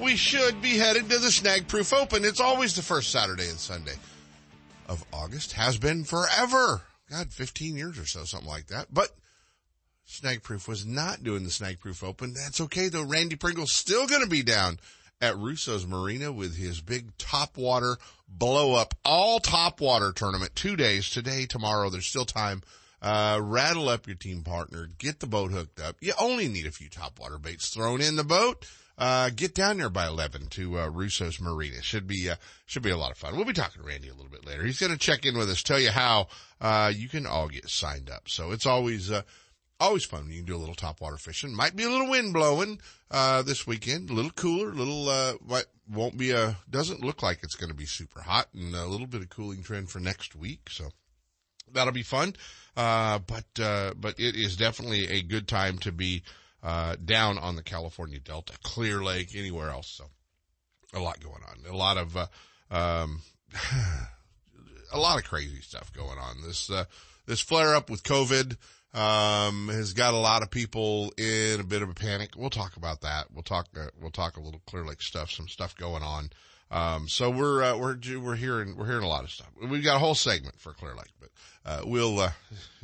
[0.00, 2.24] we should be headed to the Snag Proof Open.
[2.24, 3.96] It's always the first Saturday and Sunday
[4.88, 5.52] of August.
[5.52, 6.82] Has been forever.
[7.10, 8.86] God, 15 years or so, something like that.
[8.92, 9.10] But
[10.04, 12.34] Snag Proof was not doing the Snag Proof Open.
[12.34, 13.04] That's okay though.
[13.04, 14.78] Randy Pringle's still going to be down
[15.20, 17.96] at Russo's Marina with his big top water
[18.28, 20.54] blow up all top water tournament.
[20.54, 21.90] Two days, today, tomorrow.
[21.90, 22.62] There's still time.
[23.00, 25.96] Uh, rattle up your team partner, get the boat hooked up.
[26.00, 28.66] You only need a few top water baits thrown in the boat.
[28.98, 31.80] Uh, get down there by 11 to, uh, Russo's Marina.
[31.82, 32.34] Should be, uh,
[32.66, 33.36] should be a lot of fun.
[33.36, 34.64] We'll be talking to Randy a little bit later.
[34.64, 36.26] He's going to check in with us, tell you how,
[36.60, 38.28] uh, you can all get signed up.
[38.28, 39.22] So it's always, uh,
[39.78, 41.54] always fun you can do a little top water fishing.
[41.54, 42.80] Might be a little wind blowing,
[43.12, 45.34] uh, this weekend, a little cooler, a little, uh,
[45.88, 49.06] won't be a, doesn't look like it's going to be super hot and a little
[49.06, 50.68] bit of cooling trend for next week.
[50.70, 50.88] So
[51.72, 52.34] that'll be fun.
[52.76, 56.24] Uh, but, uh, but it is definitely a good time to be,
[56.62, 59.88] uh, down on the California Delta, Clear Lake, anywhere else.
[59.88, 60.04] So
[60.94, 61.72] a lot going on.
[61.72, 62.26] A lot of, uh,
[62.70, 63.20] um,
[64.92, 66.42] a lot of crazy stuff going on.
[66.42, 66.84] This, uh,
[67.26, 68.56] this flare up with COVID,
[68.94, 72.30] um, has got a lot of people in a bit of a panic.
[72.36, 73.26] We'll talk about that.
[73.32, 76.30] We'll talk, uh, we'll talk a little Clear Lake stuff, some stuff going on.
[76.70, 79.48] Um, so we're, uh, we're, we're hearing, we're hearing a lot of stuff.
[79.60, 81.30] We've got a whole segment for Clear Lake, but,
[81.64, 82.32] uh, we'll, uh,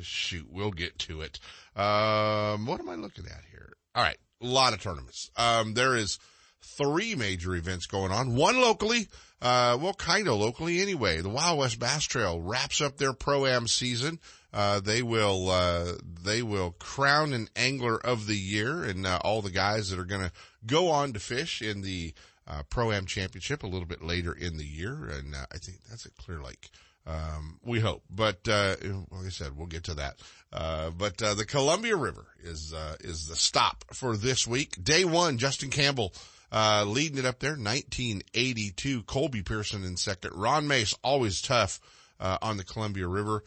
[0.01, 1.39] shoot, we'll get to it.
[1.77, 3.75] Um, what am I looking at here?
[3.95, 4.17] All right.
[4.43, 5.31] A lot of tournaments.
[5.37, 6.19] Um, there is
[6.61, 8.35] three major events going on.
[8.37, 9.09] One locally,
[9.41, 11.21] uh, well, kind of locally anyway.
[11.21, 14.19] The Wild West Bass Trail wraps up their Pro-Am season.
[14.55, 19.43] Uh, they will, uh, they will crown an angler of the year and, uh, all
[19.43, 20.33] the guys that are going to
[20.65, 22.15] go on to fish in the,
[22.47, 25.07] uh, Pro-Am championship a little bit later in the year.
[25.07, 26.71] And, uh, I think that's at Clear Lake.
[27.05, 28.77] Um, we hope, but, uh,
[29.11, 30.21] like I said, we'll get to that.
[30.53, 34.83] Uh, but, uh, the Columbia River is, uh, is the stop for this week.
[34.83, 36.15] Day one, Justin Campbell,
[36.53, 39.03] uh, leading it up there, 1982.
[39.03, 40.31] Colby Pearson in second.
[40.35, 41.81] Ron Mace, always tough,
[42.21, 43.43] uh, on the Columbia River.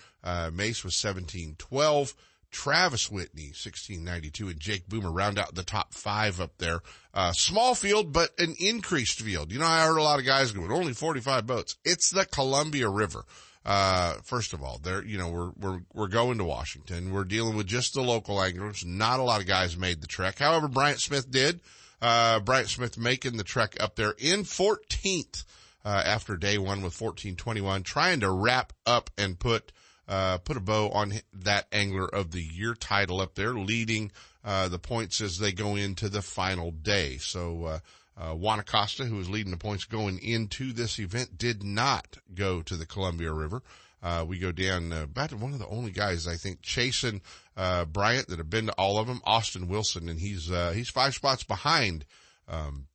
[0.51, 2.15] Mace was 1712.
[2.49, 6.81] Travis Whitney, 1692, and Jake Boomer round out the top five up there.
[7.13, 9.51] Uh, small field, but an increased field.
[9.51, 11.75] You know, I heard a lot of guys going, only 45 boats.
[11.83, 13.25] It's the Columbia River.
[13.65, 17.11] Uh, first of all, there, you know, we're, we're, we're going to Washington.
[17.11, 18.85] We're dealing with just the local anglers.
[18.85, 20.39] Not a lot of guys made the trek.
[20.39, 21.59] However, Bryant Smith did.
[22.01, 25.43] Uh, Bryant Smith making the trek up there in 14th,
[25.87, 29.71] uh, after day one with 1421, trying to wrap up and put,
[30.09, 34.11] uh, put a bow on that angler of the year title up there, leading,
[34.43, 37.17] uh, the points as they go into the final day.
[37.17, 37.79] So, uh,
[38.17, 42.61] uh, Juan Acosta, who was leading the points going into this event, did not go
[42.63, 43.63] to the Columbia River.
[44.03, 47.21] Uh, we go down back one of the only guys I think chasing
[47.55, 50.89] uh, Bryant that have been to all of them, Austin Wilson, and he's uh, he's
[50.89, 52.03] five spots behind,
[52.49, 52.87] um,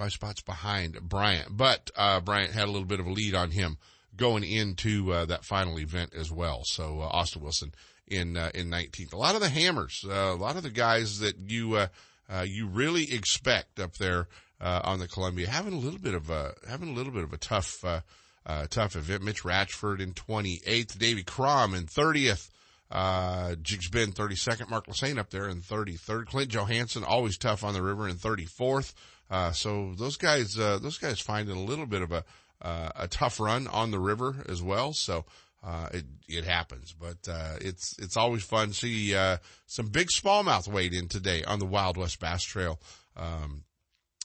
[0.00, 1.54] five spots behind Bryant.
[1.56, 3.76] But uh, Bryant had a little bit of a lead on him
[4.16, 6.62] going into uh, that final event as well.
[6.64, 7.74] So Austin Wilson
[8.08, 9.12] in in 19th.
[9.12, 11.88] A lot of the hammers, a lot of the guys that you uh,
[12.46, 14.28] you really expect up there
[14.60, 17.32] uh, on the Columbia having a little bit of a having a little bit of
[17.32, 18.00] a tough uh,
[18.46, 19.22] uh tough event.
[19.22, 22.48] Mitch Ratchford in 28th, Davy Crom in 30th,
[22.90, 27.74] uh, Jigs Ben 32nd, Mark Lassane up there in 33rd, Clint Johansson always tough on
[27.74, 28.94] the river in 34th.
[29.30, 32.24] Uh, so those guys uh, those guys finding a little bit of a
[32.62, 34.92] a tough run on the river as well.
[34.92, 35.24] So
[35.62, 40.08] uh, it, it happens, but, uh, it's, it's always fun to see, uh, some big
[40.08, 42.80] smallmouth weighed in today on the Wild West Bass Trail,
[43.14, 43.64] um,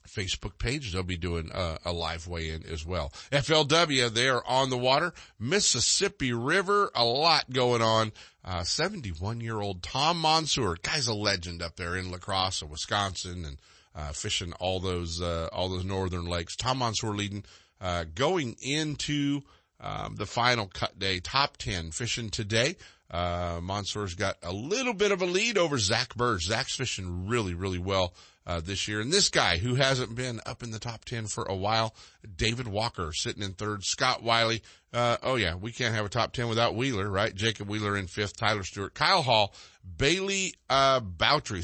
[0.07, 0.93] Facebook page.
[0.93, 3.11] They'll be doing a, live weigh in as well.
[3.33, 5.13] FLW, they're on the water.
[5.37, 8.13] Mississippi River, a lot going on.
[8.43, 13.43] Uh, 71 year old Tom Monsoor, guy's a legend up there in La Crosse, Wisconsin
[13.43, 13.57] and,
[13.95, 16.55] uh, fishing all those, uh, all those northern lakes.
[16.55, 17.43] Tom Monsoor leading,
[17.79, 19.41] uh, going into,
[19.79, 22.75] um, the final cut day top 10 fishing today.
[23.09, 26.43] Uh, Monsoor's got a little bit of a lead over Zack Birge.
[26.43, 28.13] Zach's fishing really, really well.
[28.47, 29.01] Uh, this year.
[29.01, 31.95] And this guy who hasn't been up in the top 10 for a while,
[32.35, 34.61] David Walker sitting in third, Scott Wiley.
[34.93, 37.33] Uh, oh yeah, we can't have a top 10 without Wheeler, right?
[37.33, 39.51] Jacob Wheeler in fifth, Tyler Stewart, Kyle Hall,
[39.97, 41.01] Bailey, uh,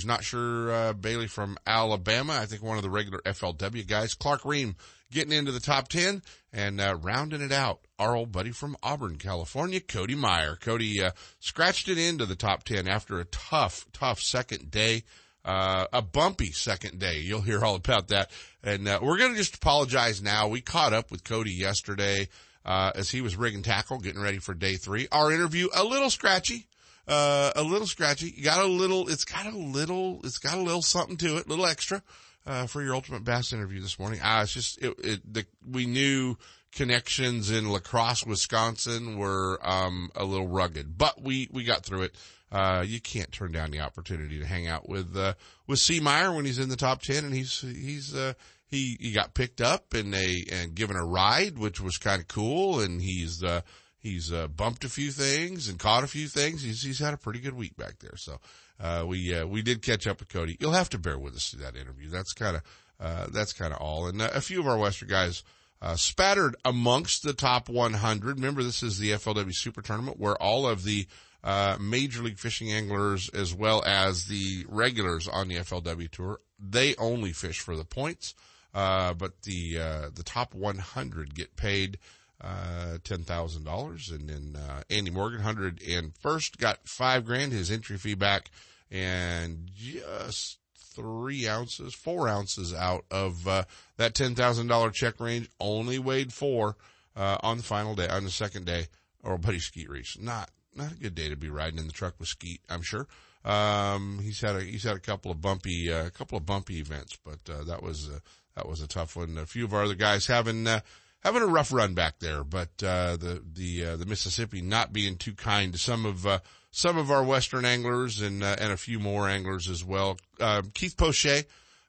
[0.05, 2.33] not sure, uh, Bailey from Alabama.
[2.33, 4.15] I think one of the regular FLW guys.
[4.15, 4.75] Clark Reehm
[5.11, 7.81] getting into the top 10 and, uh, rounding it out.
[7.99, 10.55] Our old buddy from Auburn, California, Cody Meyer.
[10.55, 15.03] Cody, uh, scratched it into the top 10 after a tough, tough second day.
[15.43, 17.19] Uh, a bumpy second day.
[17.19, 18.29] You'll hear all about that.
[18.63, 20.47] And, uh, we're going to just apologize now.
[20.47, 22.27] We caught up with Cody yesterday,
[22.63, 25.07] uh, as he was rigging tackle, getting ready for day three.
[25.11, 26.67] Our interview, a little scratchy,
[27.07, 28.31] uh, a little scratchy.
[28.37, 31.47] You got a little, it's got a little, it's got a little something to it,
[31.47, 32.03] a little extra,
[32.45, 34.19] uh, for your ultimate bass interview this morning.
[34.23, 36.37] Ah, it's just, it, it, the, we knew
[36.71, 42.03] connections in La Crosse, Wisconsin were, um, a little rugged, but we, we got through
[42.03, 42.15] it
[42.51, 45.33] uh, you can't turn down the opportunity to hang out with, uh,
[45.67, 45.99] with C.
[45.99, 48.33] Meyer when he's in the top 10 and he's, he's, uh,
[48.67, 52.27] he, he got picked up and they, and given a ride, which was kind of
[52.27, 52.81] cool.
[52.81, 53.61] And he's, uh,
[53.99, 56.61] he's, uh, bumped a few things and caught a few things.
[56.61, 58.17] He's, he's had a pretty good week back there.
[58.17, 58.39] So,
[58.81, 60.57] uh, we, uh, we did catch up with Cody.
[60.59, 62.09] You'll have to bear with us through that interview.
[62.09, 62.63] That's kind of,
[62.99, 64.07] uh, that's kind of all.
[64.07, 65.43] And uh, a few of our Western guys,
[65.81, 68.35] uh, spattered amongst the top 100.
[68.35, 71.07] Remember, this is the FLW Super Tournament where all of the
[71.43, 76.39] uh, Major League Fishing anglers as well as the regulars on the FLW Tour.
[76.59, 78.35] They only fish for the points,
[78.73, 81.97] uh, but the uh, the top 100 get paid
[82.43, 87.51] uh, ten thousand dollars, and then uh, Andy Morgan, hundred and first, got five grand,
[87.51, 88.49] his entry fee back,
[88.89, 93.63] and just three ounces, four ounces out of uh,
[93.97, 95.49] that ten thousand dollar check range.
[95.59, 96.77] Only weighed four
[97.15, 98.87] uh, on the final day, on the second day,
[99.23, 100.17] or Buddy Skeet Reese.
[100.19, 103.07] Not not a good day to be riding in the truck with Skeet, I'm sure.
[103.43, 106.79] Um, he's had a, he's had a couple of bumpy, uh, a couple of bumpy
[106.79, 108.19] events, but, uh, that was, uh,
[108.55, 109.37] that was a tough one.
[109.37, 110.81] A few of our other guys having, uh,
[111.21, 115.17] having a rough run back there, but, uh, the, the, uh, the Mississippi not being
[115.17, 116.39] too kind to some of, uh,
[116.69, 120.17] some of our Western anglers and, uh, and a few more anglers as well.
[120.39, 121.45] Uh, Keith Poche,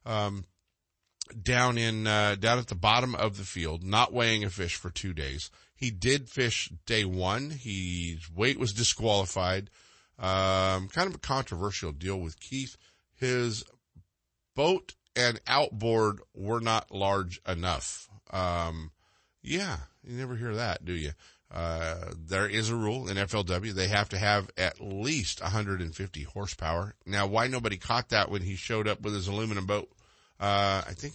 [0.07, 0.45] um,
[1.41, 4.91] down in, uh, down at the bottom of the field, not weighing a fish for
[4.91, 5.51] two days.
[5.83, 7.51] He did fish day one.
[7.51, 9.69] His weight was disqualified.
[10.17, 12.77] Um, kind of a controversial deal with Keith.
[13.17, 13.65] His
[14.55, 18.09] boat and outboard were not large enough.
[18.31, 18.93] Um,
[19.43, 21.15] yeah, you never hear that, do you?
[21.51, 23.73] Uh, there is a rule in FLW.
[23.73, 26.95] They have to have at least 150 horsepower.
[27.05, 29.91] Now, why nobody caught that when he showed up with his aluminum boat?
[30.39, 31.15] Uh, I think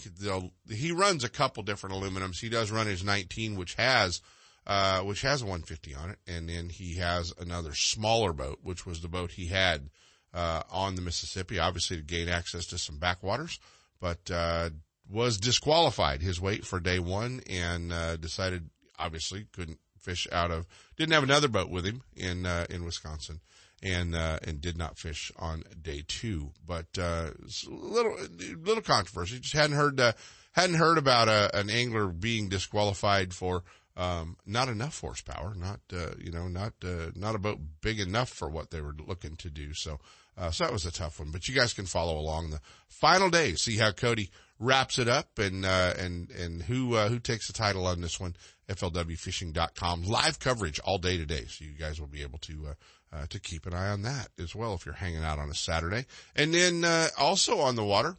[0.70, 2.42] he runs a couple different aluminums.
[2.42, 4.22] He does run his 19, which has
[4.68, 6.20] uh, which has a 150 on it.
[6.28, 9.90] And then he has another smaller boat, which was the boat he had,
[10.34, 13.60] uh, on the Mississippi, obviously to gain access to some backwaters,
[14.00, 14.70] but, uh,
[15.10, 18.70] was disqualified his weight for day one and, uh, decided
[19.00, 20.68] obviously couldn't fish out of,
[20.98, 23.40] didn't have another boat with him in, uh, in Wisconsin
[23.84, 26.52] and uh, and did not fish on day two.
[26.66, 27.30] But uh,
[27.68, 28.18] little
[28.60, 29.40] little controversy.
[29.40, 30.14] Just hadn't heard uh,
[30.54, 33.64] hadn't heard about a, an angler being disqualified for
[33.98, 38.30] um, not enough horsepower, not, uh, you know, not, uh, not a boat big enough
[38.30, 39.74] for what they were looking to do.
[39.74, 40.00] So,
[40.38, 43.32] uh, so that was a tough one, but you guys can follow along the final
[43.32, 44.30] day, see how Cody
[44.60, 48.20] wraps it up and, uh, and, and who, uh, who takes the title on this
[48.20, 48.36] one,
[48.70, 51.46] FLWfishing.com live coverage all day today.
[51.50, 52.76] So you guys will be able to,
[53.12, 55.56] uh, to keep an eye on that as well if you're hanging out on a
[55.56, 56.06] Saturday.
[56.36, 56.86] And then,
[57.18, 58.18] also on the water,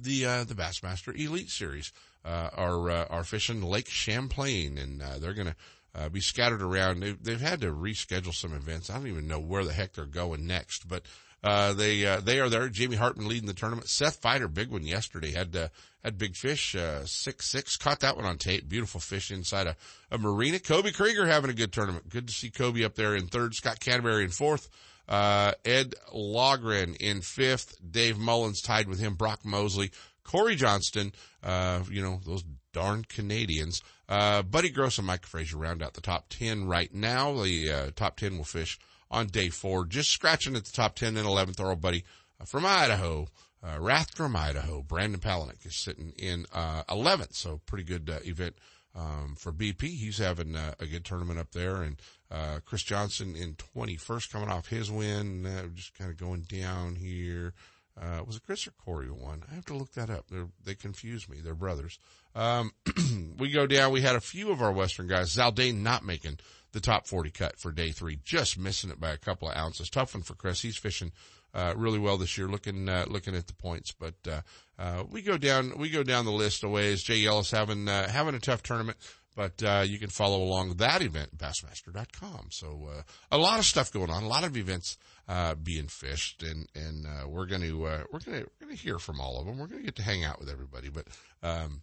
[0.00, 1.92] the, the Bassmaster Elite Series
[2.24, 5.56] uh, are uh, are fishing Lake Champlain, and uh, they're going to
[5.94, 7.00] uh, be scattered around.
[7.00, 8.90] They've, they've had to reschedule some events.
[8.90, 11.02] I don't even know where the heck they're going next, but
[11.42, 12.68] uh, they uh, they are there.
[12.68, 13.88] Jamie Hartman leading the tournament.
[13.88, 15.32] Seth Feider, big one yesterday.
[15.32, 15.70] Had
[16.04, 17.76] had big fish, six six.
[17.76, 18.68] Caught that one on tape.
[18.68, 19.76] Beautiful fish inside a,
[20.10, 20.58] a marina.
[20.58, 22.08] Koby Kreiger having a good tournament.
[22.08, 23.54] Good to see Koby up there in third.
[23.54, 24.68] Scott Canterbury in fourth.
[25.08, 27.76] Uh, Ed Loughran in fifth.
[27.90, 29.14] Dave Mullins tied with him.
[29.14, 29.90] Brock Mosley
[30.30, 33.82] Cory Johnston, uh, you know, those darn Canadians.
[34.08, 37.42] Uh, Buddy Gross and Mike Frazier round out the top 10 right now.
[37.42, 38.78] The, uh, top 10 will fish
[39.10, 41.58] on day four, just scratching at the top 10 and 11th.
[41.58, 42.04] Our old buddy
[42.40, 43.26] uh, from Idaho,
[43.60, 47.34] uh, Rathdrum, Idaho, Brandon Palaniuk is sitting in, uh, 11th.
[47.34, 48.54] So pretty good, uh, event,
[48.94, 49.82] um, for BP.
[49.82, 54.48] He's having uh, a good tournament up there and, uh, Chris Johnston in 21st coming
[54.48, 57.52] off his win, uh, just kind of going down here.
[58.00, 59.42] Uh, was it Chris or Corey who won?
[59.50, 60.26] I have to look that up.
[60.30, 61.38] They're, they confuse me.
[61.42, 61.98] They're brothers.
[62.34, 62.72] Um,
[63.38, 63.92] we go down.
[63.92, 65.34] We had a few of our Western guys.
[65.34, 66.38] Zaldain not making
[66.72, 69.90] the top 40 cut for day three, just missing it by a couple of ounces.
[69.90, 70.62] Tough one for Chris.
[70.62, 71.12] He's fishing,
[71.52, 73.92] uh, really well this year, looking, uh, looking at the points.
[73.92, 74.40] But, uh,
[74.78, 77.02] uh, we go down, we go down the list of ways.
[77.02, 78.98] Jay Ellis having, uh, having a tough tournament.
[79.40, 82.48] But, uh, you can follow along that event, bassmaster.com.
[82.50, 86.42] So, uh, a lot of stuff going on, a lot of events, uh, being fished
[86.42, 89.18] and, and, uh, we're going to, uh, we're going to, we're going to hear from
[89.18, 89.56] all of them.
[89.56, 91.06] We're going to get to hang out with everybody, but,
[91.42, 91.80] um,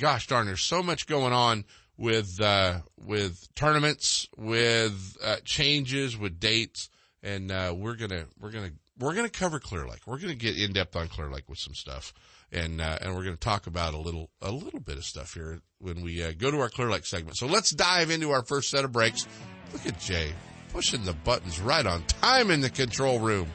[0.00, 1.66] gosh darn, there's so much going on
[1.98, 6.88] with, uh, with tournaments, with, uh, changes, with dates.
[7.22, 10.06] And, uh, we're to, we're to, we're to cover Clear Lake.
[10.06, 12.14] We're to get in depth on Clear Lake with some stuff.
[12.52, 15.32] And, uh, and we're going to talk about a little, a little bit of stuff
[15.32, 17.38] here when we, uh, go to our Clear Lake segment.
[17.38, 19.26] So let's dive into our first set of breaks.
[19.72, 20.32] Look at Jay
[20.72, 23.48] pushing the buttons right on time in the control room.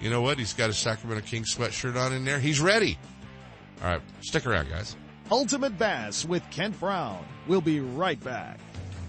[0.00, 0.38] You know what?
[0.38, 2.38] He's got his Sacramento Kings sweatshirt on in there.
[2.38, 2.98] He's ready.
[3.82, 4.00] All right.
[4.20, 4.96] Stick around, guys.
[5.30, 7.24] Ultimate Bass with Kent Brown.
[7.46, 8.58] We'll be right back.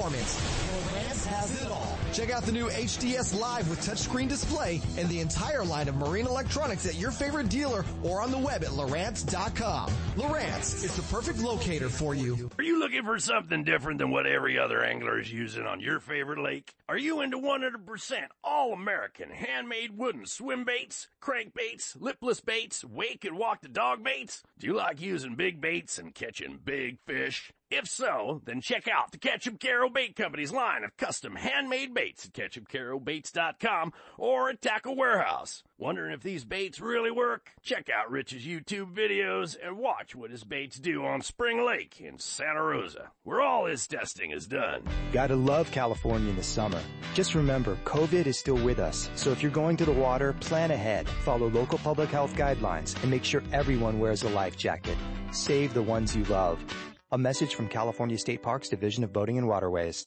[0.00, 1.98] Lowrance has it all.
[2.14, 6.26] Check out the new HDS Live with touchscreen display and the entire line of marine
[6.26, 9.90] electronics at your favorite dealer or on the web at Lowrance.com.
[10.16, 12.50] Lowrance is the perfect locator for you.
[12.58, 16.00] Are you looking for something different than what every other angler is using on your
[16.00, 16.72] favorite lake?
[16.88, 23.36] Are you into 100% all American handmade wooden swim baits, crankbaits, lipless baits, wake and
[23.36, 24.42] walk the dog baits?
[24.58, 27.52] Do you like using big baits and catching big fish?
[27.70, 32.26] If so, then check out the Ketchup Carol Bait Company's line of custom handmade baits
[32.26, 35.62] at ketchupcarobaits.com or at Tackle Warehouse.
[35.78, 37.52] Wondering if these baits really work?
[37.62, 42.18] Check out Rich's YouTube videos and watch what his baits do on Spring Lake in
[42.18, 44.82] Santa Rosa, where all his testing is done.
[45.12, 46.82] Gotta love California in the summer.
[47.14, 50.72] Just remember, COVID is still with us, so if you're going to the water, plan
[50.72, 54.96] ahead, follow local public health guidelines, and make sure everyone wears a life jacket.
[55.30, 56.62] Save the ones you love.
[57.12, 60.06] A message from California State Parks Division of Boating and Waterways.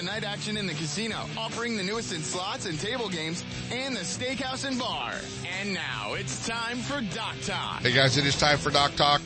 [0.01, 4.01] night action in the casino, offering the newest in slots and table games, and the
[4.01, 5.13] steakhouse and bar.
[5.59, 7.81] And now it's time for Dock Talk.
[7.81, 9.21] Hey guys, it is time for Dock Talk.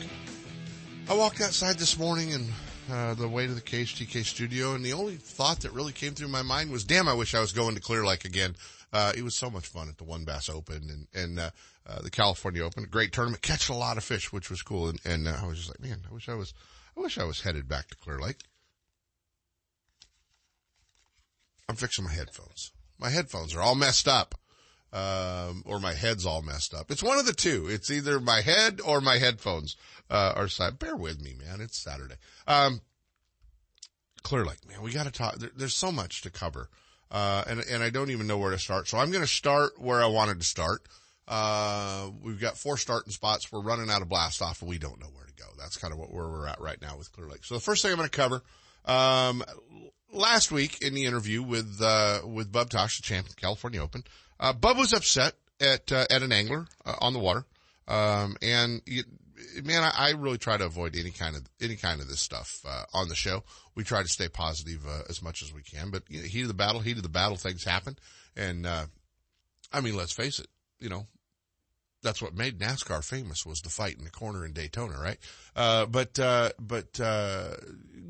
[1.08, 2.52] I walked outside this morning and
[2.90, 6.28] uh, the way to the KHTK studio, and the only thought that really came through
[6.28, 8.56] my mind was, "Damn, I wish I was going to Clear Lake again."
[8.92, 11.50] Uh, it was so much fun at the One Bass Open and and uh,
[11.86, 14.88] uh, the California Open, a great tournament, catching a lot of fish, which was cool.
[14.88, 16.52] And, and uh, I was just like, man, I wish I was,
[16.96, 18.42] I wish I was headed back to Clear Lake.
[21.68, 22.72] I'm fixing my headphones.
[22.98, 24.34] My headphones are all messed up.
[24.92, 26.90] Um, or my head's all messed up.
[26.90, 27.66] It's one of the two.
[27.68, 29.76] It's either my head or my headphones,
[30.08, 30.78] uh, are side.
[30.78, 31.60] Bear with me, man.
[31.60, 32.14] It's Saturday.
[32.46, 32.80] Um,
[34.22, 35.36] Clear Lake, man, we gotta talk.
[35.36, 36.70] There, there's so much to cover.
[37.10, 38.88] Uh, and, and I don't even know where to start.
[38.88, 40.82] So I'm going to start where I wanted to start.
[41.28, 43.50] Uh, we've got four starting spots.
[43.50, 45.46] We're running out of blast off and we don't know where to go.
[45.58, 47.44] That's kind of what where we're at right now with Clear Lake.
[47.44, 48.42] So the first thing I'm going to cover,
[48.84, 49.42] um,
[50.12, 54.04] last week in the interview with, uh, with Bub Tosh, the champ California Open,
[54.38, 57.44] uh, Bub was upset at, uh, at an angler uh, on the water.
[57.88, 58.82] Um, and
[59.62, 62.60] man, I, I, really try to avoid any kind of, any kind of this stuff,
[62.66, 63.44] uh, on the show.
[63.76, 66.42] We try to stay positive, uh, as much as we can, but you know, heat
[66.42, 67.96] of the battle, heat of the battle, things happen.
[68.36, 68.86] And, uh,
[69.72, 70.48] I mean, let's face it,
[70.80, 71.06] you know,
[72.06, 75.18] that's what made NASCAR famous was the fight in the corner in Daytona, right?
[75.56, 77.56] Uh, but, uh, but, uh,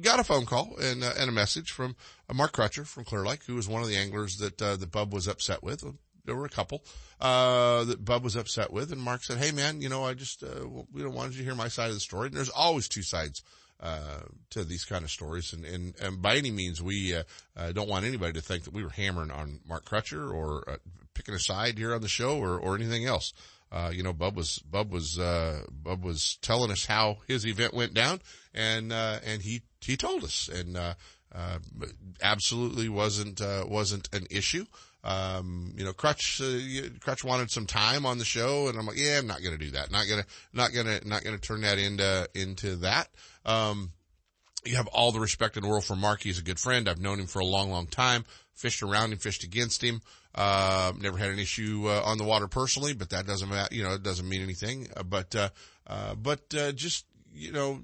[0.02, 1.96] got a phone call and, uh, and a message from
[2.32, 5.14] Mark Crutcher from Clear Lake, who was one of the anglers that, uh, that Bub
[5.14, 5.82] was upset with.
[6.26, 6.84] There were a couple,
[7.20, 8.92] uh, that Bub was upset with.
[8.92, 11.44] And Mark said, Hey man, you know, I just, uh, you know, wanted you to
[11.44, 12.26] hear my side of the story.
[12.26, 13.42] And there's always two sides
[13.80, 15.52] uh, to these kind of stories.
[15.52, 17.22] And, and, and by any means, we, uh,
[17.56, 20.76] uh, don't want anybody to think that we were hammering on Mark Crutcher or uh,
[21.14, 23.32] picking a side here on the show or, or anything else.
[23.70, 27.74] Uh, you know, Bub was, Bub was, uh, Bub was telling us how his event
[27.74, 28.20] went down
[28.54, 30.94] and, uh, and he, he told us and, uh,
[31.34, 31.58] uh,
[32.22, 34.64] absolutely wasn't, uh, wasn't an issue.
[35.02, 36.40] Um, you know, Crutch,
[37.00, 39.70] Crutch wanted some time on the show and I'm like, yeah, I'm not to do
[39.72, 39.90] that.
[39.90, 43.08] Not to, not to, not to turn that into, into that.
[43.44, 43.92] Um,
[44.66, 46.22] you have all the respect in the world for Mark.
[46.22, 46.88] He's a good friend.
[46.88, 48.24] I've known him for a long, long time.
[48.54, 50.00] Fished around him, fished against him.
[50.36, 53.74] Uh, never had an issue uh, on the water personally, but that doesn't matter.
[53.74, 54.86] You know, it doesn't mean anything.
[54.94, 55.48] Uh, but, uh,
[55.86, 57.80] uh, but uh, just you know,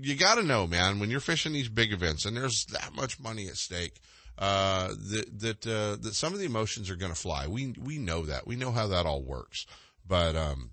[0.00, 3.20] you got to know, man, when you're fishing these big events and there's that much
[3.20, 4.00] money at stake,
[4.38, 7.46] that that that some of the emotions are going to fly.
[7.46, 8.46] We we know that.
[8.46, 9.66] We know how that all works.
[10.06, 10.70] But um,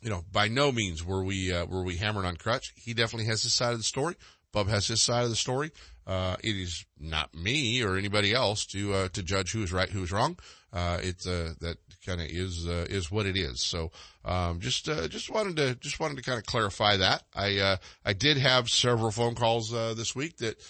[0.00, 2.72] you know, by no means were we were we hammered on Crutch.
[2.76, 4.14] He definitely has his side of the story.
[4.52, 5.70] Bub has his side of the story.
[6.06, 9.90] Uh, it is not me or anybody else to uh, to judge who is right,
[9.90, 10.38] who is wrong.
[10.72, 13.60] Uh, it's uh, that kind of is uh, is what it is.
[13.60, 13.90] So
[14.24, 17.24] um, just uh, just wanted to just wanted to kind of clarify that.
[17.34, 20.62] I I did have several phone calls this week that.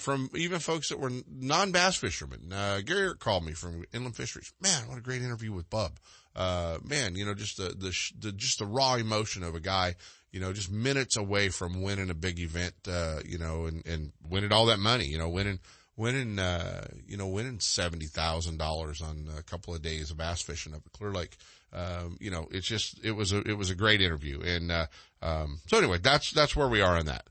[0.00, 2.52] from even folks that were non-bass fishermen.
[2.84, 4.52] Gary called me from Inland Fisheries.
[4.60, 5.98] Man, what a great interview with Bub.
[6.36, 9.94] man, you know, just the, the, the, just the raw emotion of a guy
[10.34, 14.10] you know, just minutes away from winning a big event, uh, you know, and, and
[14.28, 15.60] winning all that money, you know, winning,
[15.96, 20.82] winning, uh, you know, winning $70,000 on a couple of days of bass fishing up
[20.84, 21.36] at Clear Lake.
[21.72, 24.40] Um, you know, it's just, it was a, it was a great interview.
[24.40, 24.86] And, uh,
[25.22, 27.28] um, so anyway, that's, that's where we are on that.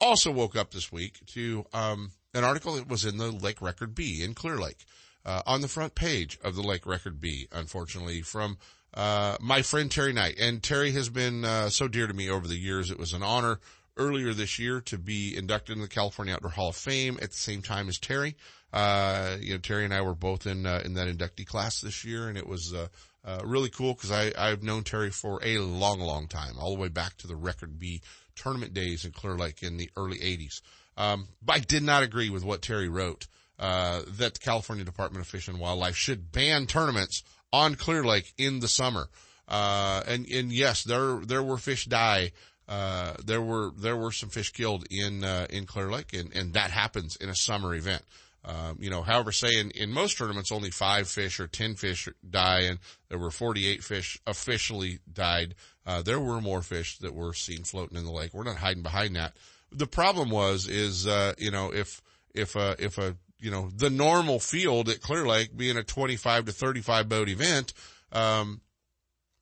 [0.00, 4.22] Also woke up this week to, um, an article that was in the Lake Record-Bee
[4.22, 4.84] in Clear Lake,
[5.26, 8.58] uh, on the front page of the Lake Record-Bee, unfortunately, from
[8.94, 10.36] uh, my friend Terry Knight.
[10.38, 12.90] And Terry has been uh, so dear to me over the years.
[12.90, 13.58] It was an honor
[13.96, 17.36] earlier this year to be inducted in the California Outdoor Hall of Fame at the
[17.36, 18.36] same time as Terry.
[18.72, 22.04] Uh, you know, Terry and I were both in uh, in that inductee class this
[22.04, 22.88] year, and it was uh,
[23.24, 26.80] uh, really cool because I I've known Terry for a long, long time, all the
[26.80, 28.02] way back to the Record-Bee
[28.34, 30.60] tournament days in Clear Lake in the early '80s.
[30.96, 33.26] Um, but I did not agree with what Terry wrote.
[33.56, 37.22] Uh, that the California Department of Fish and Wildlife should ban tournaments
[37.54, 39.08] on Clear Lake in the summer.
[39.46, 42.32] Uh, and, and yes, there, there were fish die.
[42.68, 46.54] Uh, there were, there were some fish killed in, uh, in Clear Lake and, and
[46.54, 48.02] that happens in a summer event.
[48.44, 52.08] Um, you know, however, say in, in most tournaments, only five fish or 10 fish
[52.28, 55.54] die and there were 48 fish officially died.
[55.86, 58.34] Uh, there were more fish that were seen floating in the lake.
[58.34, 59.36] We're not hiding behind that.
[59.70, 62.02] The problem was, is, uh, you know, if,
[62.34, 66.46] if a, if a you know, the normal field at Clear Lake being a 25
[66.46, 67.72] to 35 boat event,
[68.12, 68.60] um,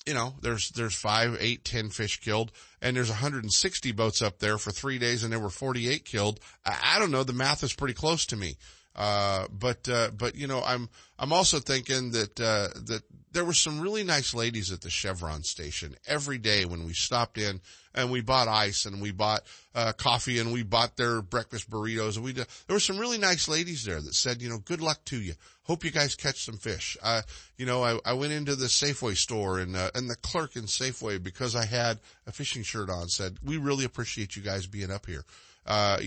[0.07, 2.51] you know, there's, there's five, eight, ten fish killed
[2.81, 6.41] and there's 160 boats up there for three days and there were 48 killed.
[6.65, 7.23] I, I don't know.
[7.23, 8.57] The math is pretty close to me.
[8.95, 13.03] Uh, but, uh, but you know, I'm, I'm also thinking that, uh, that
[13.33, 17.39] there were some really nice ladies at the Chevron station every day when we stopped
[17.39, 17.61] in
[17.95, 19.43] and we bought ice and we bought,
[19.75, 23.19] uh, coffee and we bought their breakfast burritos and we, did, there were some really
[23.19, 25.35] nice ladies there that said, you know, good luck to you.
[25.65, 26.97] Hope you guys catch some fish.
[27.03, 27.23] Uh,
[27.57, 30.65] you know, I, I went into the Safeway store and, uh, and the clerk in
[30.65, 34.91] Safeway because I had a fishing shirt on said, we really appreciate you guys being
[34.91, 35.25] up here.
[35.65, 35.99] Uh,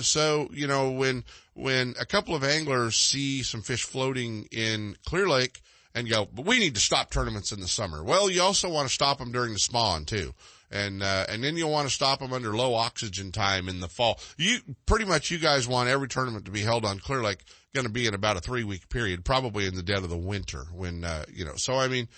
[0.00, 1.22] so, you know, when,
[1.54, 5.60] when a couple of anglers see some fish floating in Clear Lake
[5.94, 8.02] and go, but we need to stop tournaments in the summer.
[8.02, 10.34] Well, you also want to stop them during the spawn too.
[10.70, 13.88] And, uh, and then you'll want to stop them under low oxygen time in the
[13.88, 14.18] fall.
[14.38, 17.86] You, pretty much you guys want every tournament to be held on Clear Lake going
[17.86, 20.64] to be in about a three week period, probably in the dead of the winter
[20.72, 22.08] when, uh, you know, so I mean,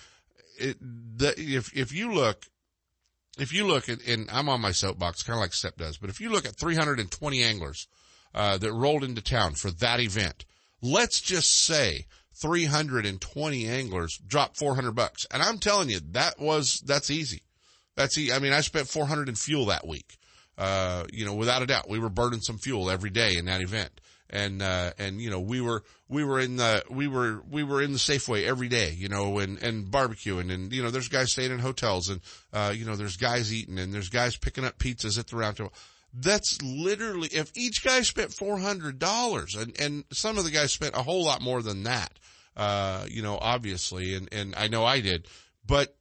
[0.59, 2.47] it, the, if, if you look,
[3.39, 6.11] if you look at, and I'm on my soapbox, kind of like Step does, but
[6.11, 7.89] if you look at 320 anglers,
[8.35, 10.45] uh, that rolled into town for that event,
[10.83, 12.07] let's just say
[12.41, 15.27] 320 anglers dropped 400 bucks.
[15.31, 17.43] And I'm telling you, that was, that's easy.
[17.97, 18.33] That's easy.
[18.33, 20.19] I mean, I spent 400 in fuel that week.
[20.57, 23.61] Uh, you know, without a doubt, we were burning some fuel every day in that
[23.61, 24.01] event.
[24.31, 27.83] And, uh, and, you know, we were, we were in the, we were, we were
[27.83, 31.33] in the Safeway every day, you know, and, and barbecuing and, you know, there's guys
[31.33, 32.21] staying in hotels and,
[32.53, 35.57] uh, you know, there's guys eating and there's guys picking up pizzas at the round
[35.57, 35.73] table.
[36.13, 41.03] That's literally, if each guy spent $400 and, and some of the guys spent a
[41.03, 42.19] whole lot more than that,
[42.57, 45.27] uh, you know, obviously, and, and I know I did,
[45.67, 45.97] but,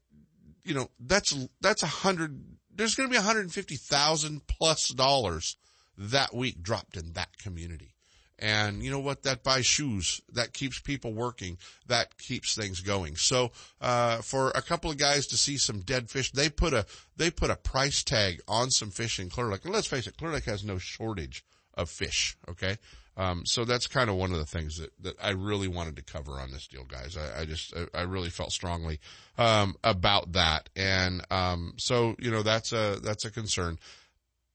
[0.64, 5.58] you know, that's, that's a hundred, there's going to be 150,000 plus dollars
[5.98, 7.94] that week dropped in that community.
[8.40, 9.24] And you know what?
[9.24, 10.20] That buys shoes.
[10.34, 11.58] That keeps people working.
[11.88, 13.16] That keeps things going.
[13.16, 16.86] So, uh, for a couple of guys to see some dead fish, they put a,
[17.16, 19.64] they put a price tag on some fish in Clear Lake.
[19.64, 22.36] And let's face it, Clear Lake has no shortage of fish.
[22.50, 22.78] Okay.
[23.16, 26.02] Um, so that's kind of one of the things that, that I really wanted to
[26.02, 27.16] cover on this deal, guys.
[27.16, 29.00] I, I just, I, I really felt strongly,
[29.38, 30.70] um, about that.
[30.76, 33.78] And, um, so, you know, that's a, that's a concern.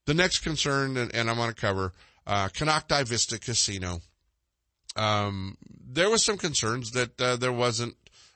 [0.07, 1.93] The next concern, and, and I'm going to cover,
[2.27, 4.01] uh, Konocti Vista Casino.
[4.97, 5.57] Um,
[5.89, 7.95] there was some concerns that, uh, there wasn't,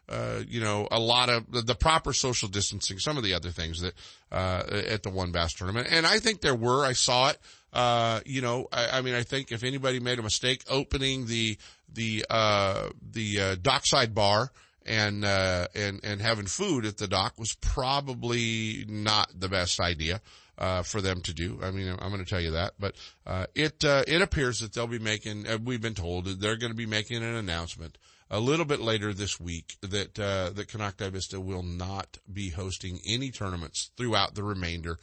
[0.08, 3.50] uh, you know, a lot of the, the, proper social distancing, some of the other
[3.50, 3.94] things that,
[4.30, 5.88] uh, at the one Bass tournament.
[5.90, 7.38] And I think there were, I saw it.
[7.72, 11.56] Uh, you know, I, I, mean, I think if anybody made a mistake opening the,
[11.92, 14.52] the, uh, the, uh, dockside bar
[14.85, 20.20] and, uh, and, and having food at the dock was probably not the best idea.
[20.58, 21.58] Uh, for them to do.
[21.62, 22.94] I mean, I'm going to tell you that, but,
[23.26, 26.76] uh, it, it appears that they'll be making, we've been told that they're going to
[26.76, 27.96] be making an announcement
[28.30, 33.30] a little bit later this week that, that Konocti Vista will not be hosting any
[33.30, 34.98] tournaments throughout the remainder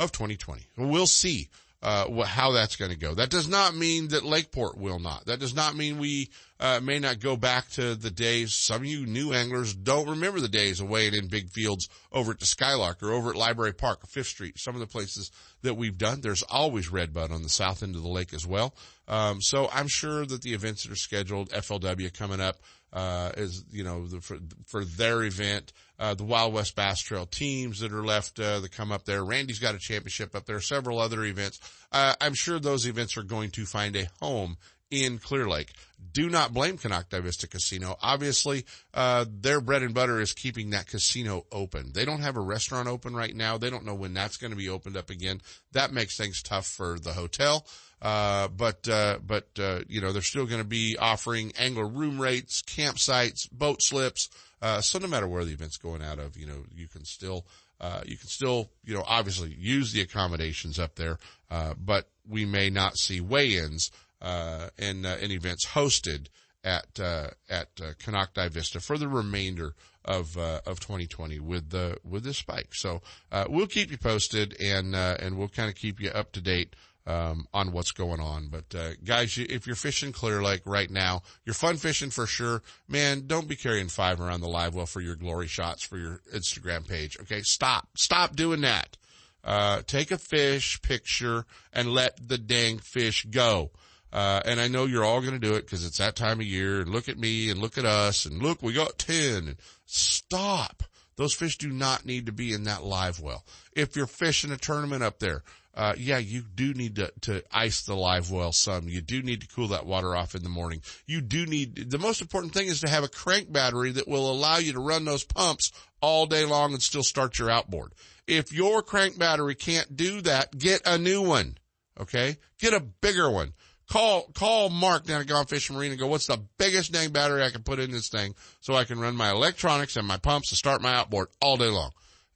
[0.00, 0.66] of 2020.
[0.78, 1.48] We'll see
[1.84, 3.14] uh, how that's going to go.
[3.14, 5.26] That does not mean that Lakeport will not.
[5.26, 8.54] That does not mean we uh, may not go back to the days.
[8.54, 12.32] Some of you new anglers don't remember the days of weighing in big fields over
[12.32, 14.58] at the Skylark or over at Library Park, Fifth Street.
[14.58, 16.22] Some of the places that we've done.
[16.22, 18.74] There's always redbud on the south end of the lake as well.
[19.06, 22.56] Um, so I'm sure that the events that are scheduled, FLW coming up,
[22.94, 27.26] uh, is, you know, the, for, for their event, uh, the Wild West Bass Trail
[27.26, 29.24] teams that are left, uh, that come up there.
[29.24, 31.58] Randy's got a championship up there, several other events.
[31.90, 34.56] Uh, I'm sure those events are going to find a home
[34.90, 35.72] in Clear Lake.
[36.12, 37.96] Do not blame Konocti Vista Casino.
[38.00, 41.92] Obviously, uh, their bread and butter is keeping that casino open.
[41.92, 43.58] They don't have a restaurant open right now.
[43.58, 45.40] They don't know when that's going to be opened up again.
[45.72, 47.66] That makes things tough for the hotel.
[48.04, 52.20] Uh, but, uh, but, uh, you know, they're still going to be offering angler room
[52.20, 54.28] rates, campsites, boat slips.
[54.60, 57.46] Uh, so no matter where the event's going out of, you know, you can still,
[57.80, 61.18] uh, you can still, you know, obviously use the accommodations up there,
[61.50, 63.90] uh, but we may not see weigh-ins,
[64.20, 66.26] and, and events hosted
[66.62, 72.74] at, at, uh, Vista for the remainder of, of 2020 with the, with this spike.
[72.74, 73.00] So,
[73.48, 77.46] we'll keep you posted and, and we'll kind of keep you up to date um,
[77.52, 78.48] on what's going on.
[78.48, 82.62] But uh, guys, if you're fishing Clear Lake right now, you're fun fishing for sure.
[82.88, 86.20] Man, don't be carrying five around the live well for your glory shots for your
[86.34, 87.18] Instagram page.
[87.20, 88.96] Okay, stop, stop doing that.
[89.42, 93.70] Uh, take a fish picture and let the dang fish go.
[94.10, 96.46] Uh, and I know you're all going to do it because it's that time of
[96.46, 99.56] year and look at me and look at us and look, we got 10 and
[99.86, 100.84] stop.
[101.16, 103.44] Those fish do not need to be in that live well.
[103.72, 105.42] If you're fishing a tournament up there,
[105.76, 108.88] uh, yeah, you do need to, to ice the live well some.
[108.88, 110.82] You do need to cool that water off in the morning.
[111.06, 114.30] You do need, the most important thing is to have a crank battery that will
[114.30, 117.92] allow you to run those pumps all day long and still start your outboard.
[118.26, 121.58] If your crank battery can't do that, get a new one.
[122.00, 122.36] Okay?
[122.58, 123.52] Get a bigger one.
[123.90, 127.42] Call, call Mark down at Gone Fishing Marine and go, what's the biggest dang battery
[127.42, 130.50] I can put in this thing so I can run my electronics and my pumps
[130.50, 131.90] to start my outboard all day long?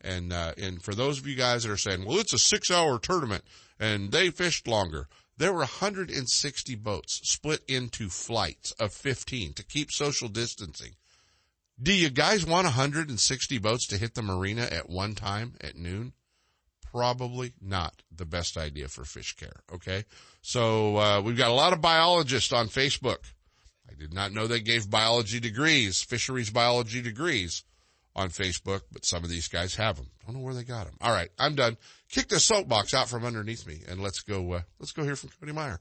[0.09, 2.71] And, uh, and for those of you guys that are saying, well, it's a six
[2.71, 3.45] hour tournament
[3.79, 5.07] and they fished longer.
[5.37, 10.93] There were 160 boats split into flights of 15 to keep social distancing.
[11.81, 16.15] Do you guys want 160 boats to hit the marina at one time at noon?
[16.91, 19.61] Probably not the best idea for fish care.
[19.73, 20.05] Okay.
[20.41, 23.19] So, uh, we've got a lot of biologists on Facebook.
[23.89, 27.63] I did not know they gave biology degrees, fisheries biology degrees
[28.17, 30.07] on Facebook, but some of these guys have them.
[30.27, 30.97] Don't know where they got them.
[31.01, 31.77] All right, I'm done.
[32.11, 35.31] Kick the soapbox out from underneath me and let's go, uh, let's go hear from
[35.41, 35.81] Cody Meyer.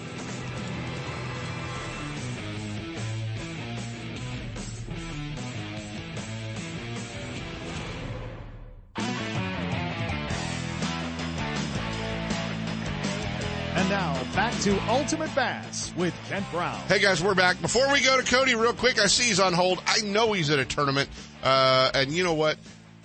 [14.61, 16.79] to Ultimate Bass with Kent Brown.
[16.87, 17.59] Hey guys, we're back.
[17.61, 19.81] Before we go to Cody real quick, I see he's on hold.
[19.87, 21.09] I know he's at a tournament.
[21.41, 22.59] Uh, and you know what?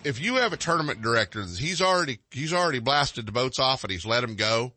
[0.05, 3.90] If you have a tournament director, he's already, he's already blasted the boats off and
[3.90, 4.75] he's let him go.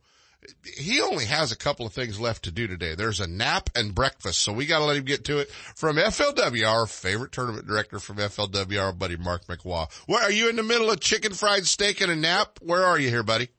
[0.77, 2.95] He only has a couple of things left to do today.
[2.95, 4.39] There's a nap and breakfast.
[4.39, 7.99] So we got to let him get to it from FLW, our favorite tournament director
[7.99, 9.91] from FLW, our buddy Mark McWha.
[10.05, 12.57] Where are you in the middle of chicken fried steak and a nap?
[12.61, 13.49] Where are you here, buddy?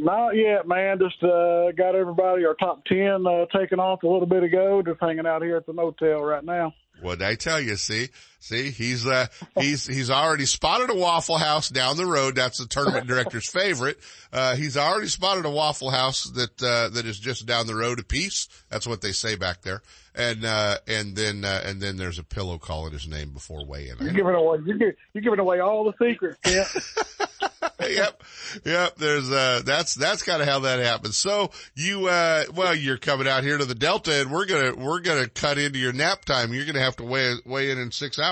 [0.00, 0.98] Not yet, man.
[0.98, 4.82] Just uh, got everybody, our top 10, uh, taken off a little bit ago.
[4.84, 6.74] Just hanging out here at the motel right now.
[7.00, 7.76] What'd I tell you?
[7.76, 8.08] See,
[8.38, 9.26] see, he's, uh,
[9.58, 12.36] he's, he's already spotted a Waffle House down the road.
[12.36, 13.98] That's the tournament director's favorite.
[14.32, 17.98] Uh, he's already spotted a Waffle House that, uh, that is just down the road
[17.98, 18.48] a piece.
[18.70, 19.82] That's what they say back there.
[20.14, 23.94] And, uh, and then, uh, and then there's a pillow calling his name before weighing
[24.00, 26.68] You're giving away, you're, gi- you're giving away all the secrets, Kent.
[27.80, 28.22] yep.
[28.64, 28.96] Yep.
[28.96, 31.16] There's, uh, that's, that's kind of how that happens.
[31.16, 34.80] So you, uh, well, you're coming out here to the Delta and we're going to,
[34.80, 36.52] we're going to cut into your nap time.
[36.52, 38.27] You're going to have to weigh, weigh in in six hours.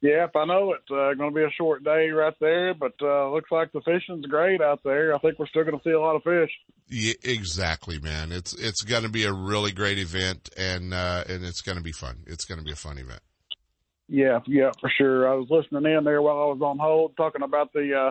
[0.00, 3.32] Yep, I know it's uh, going to be a short day right there, but uh,
[3.32, 5.12] looks like the fishing's great out there.
[5.12, 6.50] I think we're still going to see a lot of fish.
[6.88, 8.30] Yeah, exactly, man.
[8.30, 11.82] It's, it's going to be a really great event and, uh, and it's going to
[11.82, 12.18] be fun.
[12.28, 13.20] It's going to be a fun event.
[14.08, 15.28] Yeah, yeah, for sure.
[15.28, 18.10] I was listening in there while I was on hold talking about the uh,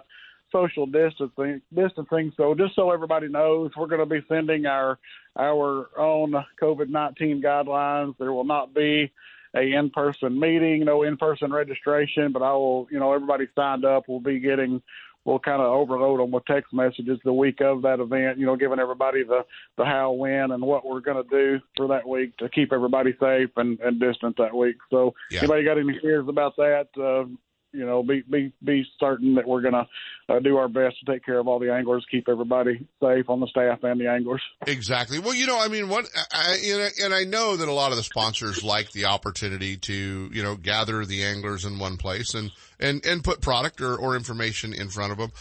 [0.51, 1.61] social distancing.
[1.73, 2.33] Distancing.
[2.37, 4.99] So just so everybody knows, we're going to be sending our
[5.35, 8.15] our own COVID nineteen guidelines.
[8.19, 9.11] There will not be
[9.57, 13.85] a in person meeting, no in person registration, but I will, you know, everybody signed
[13.85, 14.81] up We'll be getting.
[15.25, 18.55] We'll kind of overload them with text messages the week of that event, you know,
[18.55, 19.45] giving everybody the
[19.77, 23.13] the how, when, and what we're going to do for that week to keep everybody
[23.19, 24.77] safe and, and distant that week.
[24.89, 25.39] So, Yeah.
[25.39, 26.87] anybody got any fears about that?
[26.97, 27.25] Uh,
[27.73, 29.88] you know, be be be certain that we're going to
[30.30, 33.39] uh, do our best to take care of all the anglers, keep everybody safe on
[33.39, 34.41] the staff and the anglers.
[34.65, 35.19] Exactly.
[35.19, 38.03] Well, you know, I mean, what, I, and I- know that a lot of the
[38.03, 43.06] sponsors like the opportunity to, you know, gather the anglers in one place and, and,
[43.06, 45.32] and put product or, or information in front of them.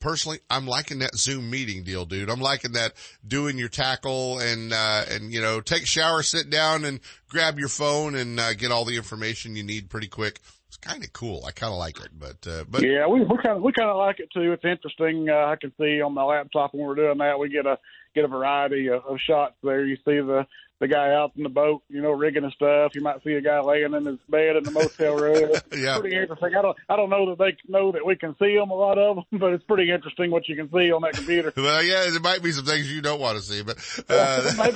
[0.00, 2.30] Personally, I'm liking that Zoom meeting deal, dude.
[2.30, 2.94] I'm liking that
[3.26, 7.58] doing your tackle and, uh, and, you know, take a shower, sit down and grab
[7.58, 10.40] your phone and, uh, get all the information you need pretty quick.
[10.68, 11.44] It's kind of cool.
[11.46, 13.88] I kind of like it, but, uh, but Yeah, we we kind of we kind
[13.88, 14.52] of like it too.
[14.52, 15.28] It's interesting.
[15.30, 17.78] Uh, I can see on my laptop when we're doing that, we get a
[18.14, 19.84] get a variety of, of shots there.
[19.84, 20.46] You see the
[20.78, 22.94] the guy out in the boat, you know, rigging and stuff.
[22.94, 25.52] You might see a guy laying in his bed in the motel room.
[25.76, 25.98] Yeah.
[25.98, 26.54] pretty interesting.
[26.56, 28.98] I don't I don't know that they know that we can see them a lot
[28.98, 31.52] of them, but it's pretty interesting what you can see on that computer.
[31.56, 34.72] well, yeah, there might be some things you don't want to see, but, uh,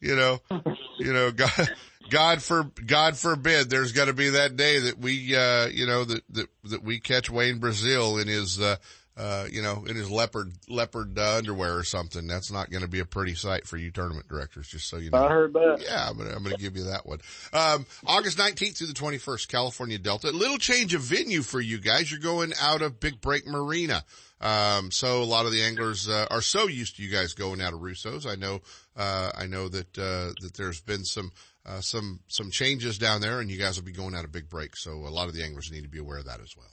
[0.00, 0.40] you know,
[0.98, 1.50] you know, God,
[2.10, 6.04] God for, God forbid there's going to be that day that we, uh, you know,
[6.04, 8.76] that, that, that we catch Wayne Brazil in his, uh,
[9.16, 12.26] uh, you know, in his leopard, leopard uh, underwear or something.
[12.26, 15.10] That's not going to be a pretty sight for you tournament directors, just so you
[15.10, 15.24] know.
[15.24, 15.84] I heard that.
[15.86, 17.20] Yeah, I'm gonna, I'm gonna give you that one.
[17.52, 20.30] Um, August 19th through the 21st, California Delta.
[20.30, 22.10] Little change of venue for you guys.
[22.10, 24.04] You're going out of Big Break Marina.
[24.40, 27.62] Um, so a lot of the anglers, uh, are so used to you guys going
[27.62, 28.26] out of Russo's.
[28.26, 28.60] I know,
[28.96, 31.30] uh, I know that, uh, that there's been some,
[31.66, 34.48] uh, some, some changes down there and you guys will be going out a Big
[34.48, 34.76] Break.
[34.76, 36.70] So a lot of the anglers need to be aware of that as well.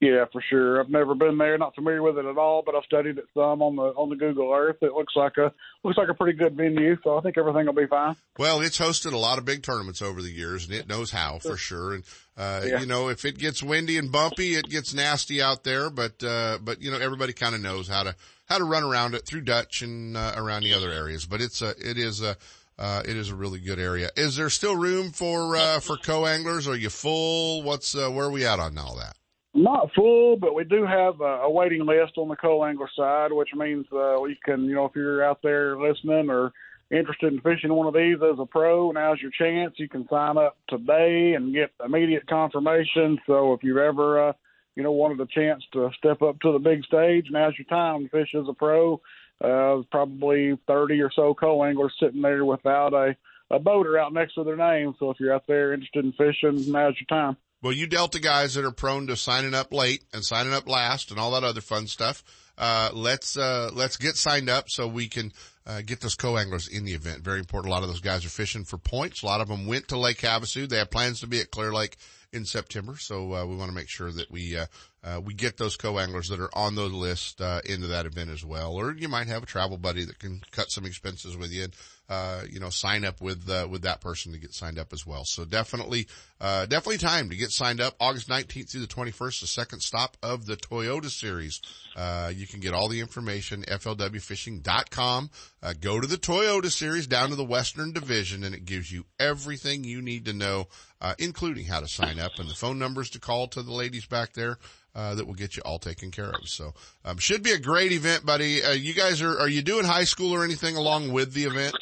[0.00, 0.80] Yeah, for sure.
[0.80, 3.62] I've never been there, not familiar with it at all, but I've studied it some
[3.62, 4.76] on the on the Google Earth.
[4.82, 5.50] It looks like a
[5.82, 8.14] looks like a pretty good venue, so I think everything will be fine.
[8.38, 11.38] Well, it's hosted a lot of big tournaments over the years and it knows how
[11.38, 11.94] for sure.
[11.94, 12.04] And,
[12.36, 12.80] uh, Yeah.
[12.80, 16.58] you know, if it gets windy and bumpy, it gets nasty out there, but, uh,
[16.60, 18.14] but, you know, everybody kind of knows how to,
[18.46, 21.24] how to run around it through Dutch and, uh, around the other areas.
[21.24, 22.36] But it's a, it is a,
[22.78, 24.10] uh, it is a really good area.
[24.16, 26.66] Is there still room for, uh, for co-anglers?
[26.66, 27.62] Are you full?
[27.62, 29.16] What's, uh, where are we at on all that?
[29.56, 33.50] Not full, but we do have a, a waiting list on the co-angler side, which
[33.54, 36.52] means uh, we can, you know, if you're out there listening or
[36.90, 39.74] interested in fishing one of these as a pro, now's your chance.
[39.76, 43.18] You can sign up today and get immediate confirmation.
[43.26, 44.32] So if you've ever, uh,
[44.74, 48.04] you know, wanted a chance to step up to the big stage, now's your time
[48.04, 49.00] to fish as a pro.
[49.42, 53.16] Uh, probably 30 or so co-anglers sitting there without a
[53.50, 54.94] a boater out next to their name.
[54.98, 57.36] So if you're out there interested in fishing, now's your time.
[57.62, 61.10] Well, you Delta guys that are prone to signing up late and signing up last
[61.10, 62.22] and all that other fun stuff.
[62.58, 65.32] Uh, let's, uh, let's get signed up so we can,
[65.66, 67.24] uh, get those co-anglers in the event.
[67.24, 67.70] Very important.
[67.70, 69.22] A lot of those guys are fishing for points.
[69.22, 70.68] A lot of them went to Lake Havasu.
[70.68, 71.96] They have plans to be at Clear Lake
[72.34, 72.96] in September.
[72.98, 74.66] So, uh, we want to make sure that we, uh,
[75.02, 78.44] uh, we get those co-anglers that are on the list, uh, into that event as
[78.44, 78.74] well.
[78.74, 81.76] Or you might have a travel buddy that can cut some expenses with you and,
[82.08, 85.24] uh, you know, sign up with, with that person to get signed up as well.
[85.24, 86.08] So definitely,
[86.40, 87.94] uh, definitely time to get signed up.
[88.00, 91.60] August 19th through the 21st, the second stop of the Toyota series.
[91.96, 95.30] Uh, you can get all the information, flwfishing.com.
[95.64, 99.06] Uh, go to the Toyota series down to the Western division and it gives you
[99.18, 100.68] everything you need to know,
[101.00, 104.04] uh, including how to sign up and the phone numbers to call to the ladies
[104.04, 104.58] back there
[104.94, 106.46] uh, that will get you all taken care of.
[106.48, 108.62] So, um, should be a great event, buddy.
[108.62, 111.74] Uh, you guys are, are you doing high school or anything along with the event?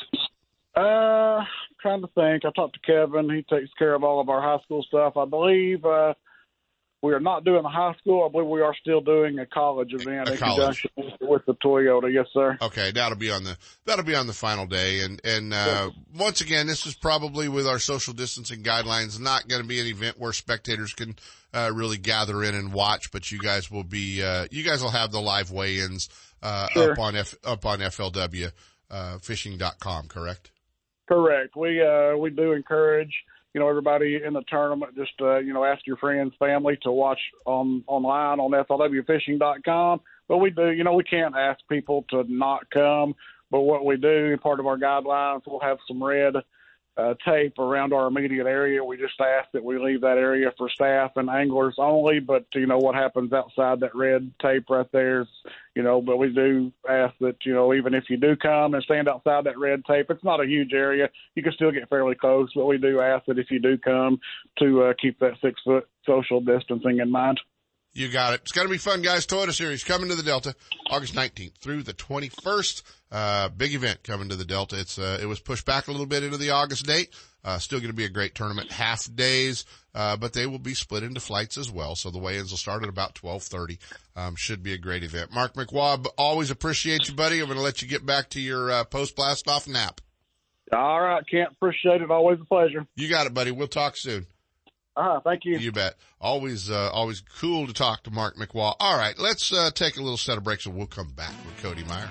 [0.76, 1.40] Uh,
[1.80, 2.44] trying to think.
[2.44, 3.28] I talked to Kevin.
[3.30, 5.16] He takes care of all of our high school stuff.
[5.16, 6.14] I believe, uh,
[7.02, 8.24] we are not doing a high school.
[8.24, 10.82] I believe we are still doing a college event A in college.
[10.82, 12.12] conjunction with the Toyota.
[12.12, 12.56] Yes, sir.
[12.62, 16.40] Okay, that'll be on the that'll be on the final day, and and uh, once
[16.40, 20.18] again, this is probably with our social distancing guidelines not going to be an event
[20.18, 21.16] where spectators can
[21.52, 24.90] uh, really gather in and watch, but you guys will be uh, you guys will
[24.90, 26.08] have the live weigh-ins
[26.42, 26.92] uh, Sure.
[26.92, 28.50] up on F, up on FLW
[28.90, 30.50] uh, fishing.com, correct?
[31.08, 31.56] Correct.
[31.56, 33.12] We uh we do encourage
[33.54, 36.90] you know everybody in the tournament just uh you know ask your friends, family to
[36.90, 40.00] watch on online on flwfishing.com.
[40.28, 43.14] But we do you know we can't ask people to not come.
[43.50, 46.34] But what we do, part of our guidelines, we'll have some red
[46.96, 48.84] uh, tape around our immediate area.
[48.84, 52.20] We just ask that we leave that area for staff and anglers only.
[52.20, 55.26] But you know what happens outside that red tape right there
[55.74, 56.00] you know.
[56.00, 59.44] But we do ask that you know even if you do come and stand outside
[59.44, 61.08] that red tape, it's not a huge area.
[61.34, 62.50] You can still get fairly close.
[62.54, 64.18] But we do ask that if you do come
[64.58, 67.40] to uh, keep that six foot social distancing in mind.
[67.94, 68.40] You got it.
[68.42, 69.26] It's going to be fun, guys.
[69.26, 70.54] Toyota Series coming to the Delta
[70.90, 72.82] August 19th through the 21st.
[73.10, 74.80] Uh, big event coming to the Delta.
[74.80, 77.14] It's, uh, it was pushed back a little bit into the August date.
[77.44, 80.74] Uh, still going to be a great tournament, half days, uh, but they will be
[80.74, 81.94] split into flights as well.
[81.94, 83.78] So the weigh-ins will start at about 1230.
[84.16, 85.34] Um, should be a great event.
[85.34, 87.40] Mark McWha, always appreciate you, buddy.
[87.40, 90.00] I'm going to let you get back to your, uh, post blast off nap.
[90.72, 91.50] All right, Kent.
[91.52, 92.10] Appreciate it.
[92.10, 92.86] Always a pleasure.
[92.96, 93.50] You got it, buddy.
[93.50, 94.26] We'll talk soon.
[94.96, 95.56] Uh, thank you.
[95.58, 95.94] You bet.
[96.20, 98.74] Always, uh, always cool to talk to Mark McWha.
[98.78, 101.62] All right, let's uh, take a little set of breaks and we'll come back with
[101.62, 102.10] Cody Meyer.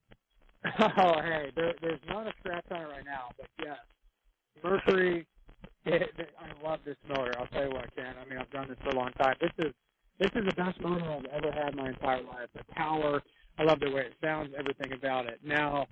[0.98, 3.78] oh, hey, there, there's not a scratch on it right now, but yes,
[4.64, 5.26] Mercury.
[5.86, 7.34] It, I love this motor.
[7.40, 8.14] I'll tell you what, Ken.
[8.20, 9.36] I mean, I've done this for a long time.
[9.42, 9.74] This is
[10.20, 12.50] this is the best motor I've ever had my entire life.
[12.54, 13.22] The power,
[13.58, 15.40] I love the way it sounds, everything about it.
[15.44, 15.88] Now,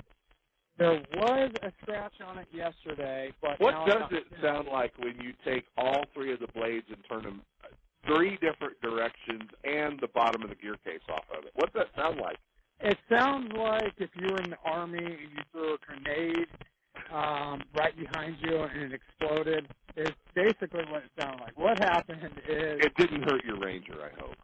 [0.78, 5.34] there was a scratch on it yesterday, but what does it sound like when you
[5.46, 7.68] take all three of the blades and turn them uh,
[8.06, 11.52] three different directions and the bottom of the gear case off of it?
[11.56, 12.38] What's that sound like?
[12.82, 16.48] It sounds like if you were in the army and you threw a grenade
[17.14, 19.68] um, right behind you and it exploded.
[19.96, 21.58] Is basically what it sounded like.
[21.58, 24.36] What happened is it didn't hurt your Ranger, I hope.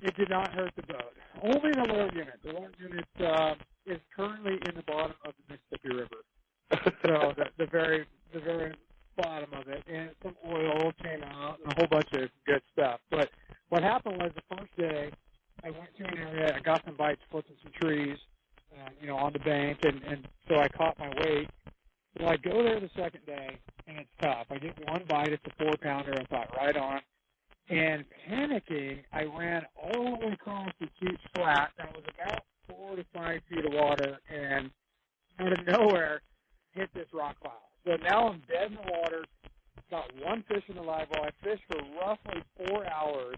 [0.00, 1.12] It did not hurt the boat.
[1.42, 2.40] Only the lower unit.
[2.42, 3.54] The lower unit uh,
[3.84, 6.24] is currently in the bottom of the Mississippi River.
[7.04, 8.74] so the, the very the very
[9.16, 13.00] bottom of it, and some oil came out and a whole bunch of good stuff.
[13.10, 13.28] But
[13.68, 15.10] what happened was the first day,
[15.62, 18.16] I went to an area, I got some bites flipping some trees,
[18.72, 21.50] uh, you know, on the bank, and and so I caught my weight
[22.18, 24.46] well, I go there the second day, and it's tough.
[24.50, 25.32] I get one bite.
[25.32, 26.14] It's a four pounder.
[26.18, 27.00] I thought right on.
[27.68, 32.96] And panicking, I ran all the way across this huge flat that was about four
[32.96, 34.70] to five feet of water, and
[35.38, 36.22] out of nowhere,
[36.72, 37.70] hit this rock pile.
[37.84, 39.24] So now I'm dead in the water.
[39.90, 41.24] Got one fish in the live well.
[41.24, 43.36] I fished for roughly four hours,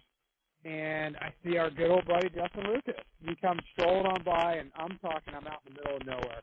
[0.64, 3.02] and I see our good old buddy Justin Lucas.
[3.24, 5.34] He comes strolling on by, and I'm talking.
[5.34, 6.42] I'm out in the middle of nowhere,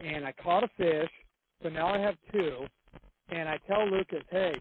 [0.00, 1.10] and I caught a fish
[1.62, 2.66] so now I have two,
[3.30, 4.54] and I tell Lucas, hey,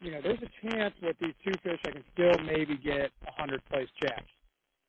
[0.00, 3.32] you know, there's a chance with these two fish I can still maybe get a
[3.40, 4.24] hundred place check.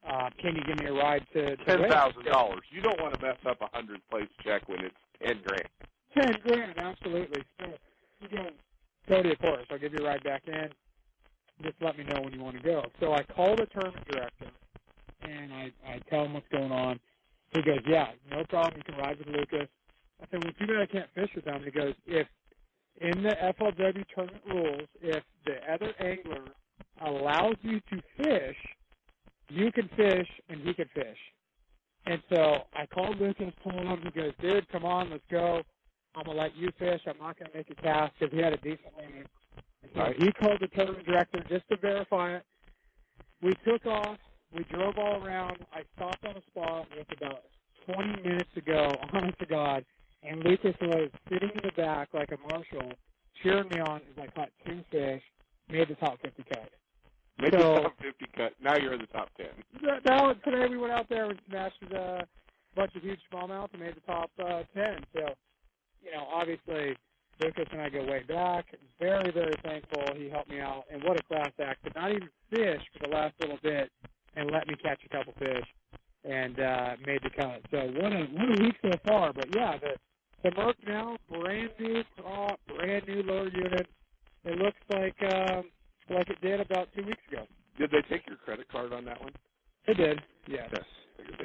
[0.08, 2.62] Uh, can you give me a ride to, to ten thousand dollars?
[2.72, 5.68] You don't want to mess up a hundred place check when it's ten grand.
[6.16, 7.44] Ten grand, absolutely.
[7.60, 7.66] So
[8.22, 8.50] you go,
[9.08, 10.70] Cody, of course, I'll give you a ride back in.
[11.64, 12.84] Just let me know when you want to go.
[13.00, 14.52] So I call the tournament director,
[15.22, 17.00] and I I tell him what's going on.
[17.54, 18.82] He goes, yeah, no problem.
[18.86, 19.70] You can ride with Lucas.
[20.22, 21.56] I said, well, too bad I can't fish with them.
[21.56, 22.28] And He goes, if
[23.02, 26.46] in the FLW tournament rules, if the other angler
[27.02, 28.58] allows you to fish,
[29.50, 31.18] you can fish and he can fish.
[32.06, 35.62] And so I called Lucas, told him, he goes, dude, come on, let's go.
[36.16, 37.02] I'm going to let you fish.
[37.08, 39.28] I'm not going to make a cast because he had a decent limit.
[39.94, 42.46] So he called the tournament director just to verify it.
[43.42, 44.18] We took off.
[44.56, 45.58] We drove all around.
[45.74, 47.44] I stopped on a spot with about
[47.94, 49.86] 20 minutes to go, honest to God,
[50.28, 52.92] and Lucas was sitting in the back like a marshal,
[53.42, 55.22] cheering me on as I caught two fish,
[55.70, 56.70] made the top 50 cut.
[57.40, 58.54] Made so, the top 50 cut.
[58.62, 59.48] Now you're in the top 10.
[60.06, 62.26] Now today we went out there and smashed a
[62.76, 65.06] bunch of huge smallmouth and made the top uh, 10.
[65.14, 65.34] So,
[66.02, 66.96] you know, obviously
[67.42, 68.66] Lucas and I go way back.
[69.00, 70.84] Very, very thankful he helped me out.
[70.92, 71.84] And what a class act.
[71.84, 73.92] Could not even fish for the last little bit
[74.36, 75.66] and let me catch a couple fish
[76.24, 77.62] and uh, made the cut.
[77.72, 79.34] So what a what a week so far.
[79.34, 79.96] But yeah, the
[80.46, 83.88] the Merc now, brand new prop, brand new lower unit.
[84.44, 85.72] It looks like um,
[86.10, 87.48] like it did about two weeks ago.
[87.80, 89.34] Did they take your credit card on that one?
[89.88, 90.22] They did.
[90.48, 90.70] Yes.
[90.72, 90.84] Yes.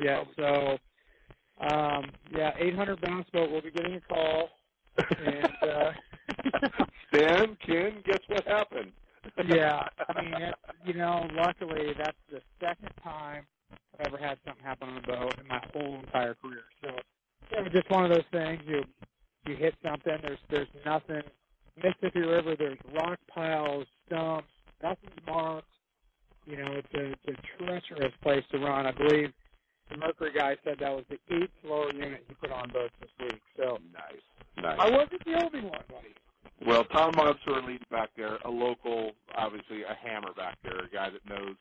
[0.02, 0.24] Yeah.
[0.36, 0.78] So,
[1.66, 3.50] um, yeah, 800 bounce boat.
[3.50, 4.50] We'll be getting a call.
[4.98, 5.92] and uh,
[7.08, 8.92] Stan, Ken, guess what happened?
[9.46, 13.46] yeah, I mean, it, you know, luckily that's the second time
[13.98, 16.64] I've ever had something happen on a boat in my whole entire career.
[16.82, 16.88] So
[17.72, 18.60] just one of those things.
[18.66, 18.84] You
[19.46, 20.16] you hit something.
[20.22, 21.22] There's there's nothing.
[21.82, 22.56] Mississippi River.
[22.58, 24.48] There's rock piles, stumps.
[24.82, 25.66] Nothing's marked.
[26.46, 28.86] You know, it's a, it's a treacherous place to run.
[28.86, 29.32] I've believe
[29.90, 33.10] the Mercury guy said that was the eighth lower unit he put on boats this
[33.20, 33.40] week.
[33.56, 34.78] So nice, nice.
[34.80, 36.14] I wasn't the only one, buddy.
[36.66, 41.08] Well, Tom Monsoor leads back there, a local, obviously a hammer back there, a guy
[41.10, 41.56] that knows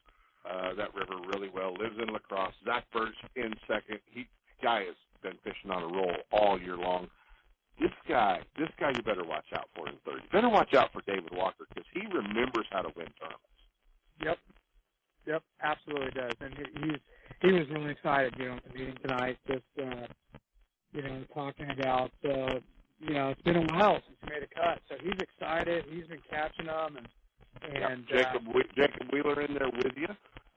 [0.50, 2.54] uh, that river really well, lives in La Crosse.
[2.66, 4.00] Zack Birge in second.
[4.06, 4.28] He
[4.62, 7.08] guy has been fishing on a roll all year long.
[7.80, 10.22] This guy, this guy, you better watch out for in third.
[10.24, 13.56] You better watch out for David Walker because he remembers how to win tournaments.
[14.24, 14.38] Yep,
[15.26, 16.34] yep, absolutely does.
[16.42, 17.00] And he, he's
[17.42, 19.38] he was really excited, you know, at the meeting tonight.
[19.48, 20.08] Just uh,
[20.92, 22.60] you know, talking about uh,
[23.00, 25.86] you know, it's been a while since he made a cut, so he's excited.
[25.90, 27.08] He's been catching them, and
[27.64, 28.26] and yep.
[28.26, 30.08] Jacob uh, Jacob Wheeler in there with you.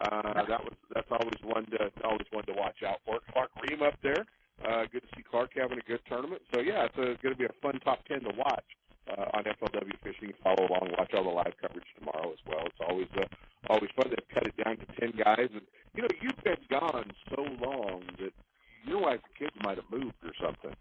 [0.00, 3.18] Uh, that was that's always one to always one to watch out for.
[3.32, 4.24] Clark Reehm up there.
[4.66, 6.42] Uh, good to see Clark having a good tournament.
[6.54, 8.64] So yeah, it's, it's going to be a fun top ten to watch
[9.10, 10.32] uh, on FLW Fishing.
[10.42, 12.66] Follow along, watch all the live coverage tomorrow as well.
[12.66, 13.26] It's always uh,
[13.68, 15.48] always fun to cut it down to ten guys.
[15.52, 15.62] And
[15.94, 18.32] you know, you've been gone so long that
[18.84, 20.74] your wife and kids might have moved or something.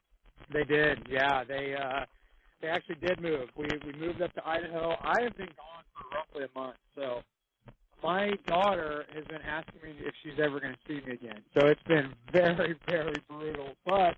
[0.53, 1.43] They did, yeah.
[1.43, 2.05] They uh,
[2.61, 3.49] they actually did move.
[3.57, 4.95] We we moved up to Idaho.
[5.01, 7.21] I have been gone for roughly a month, so
[8.03, 11.41] my daughter has been asking me if she's ever going to see me again.
[11.53, 13.75] So it's been very, very brutal.
[13.85, 14.15] But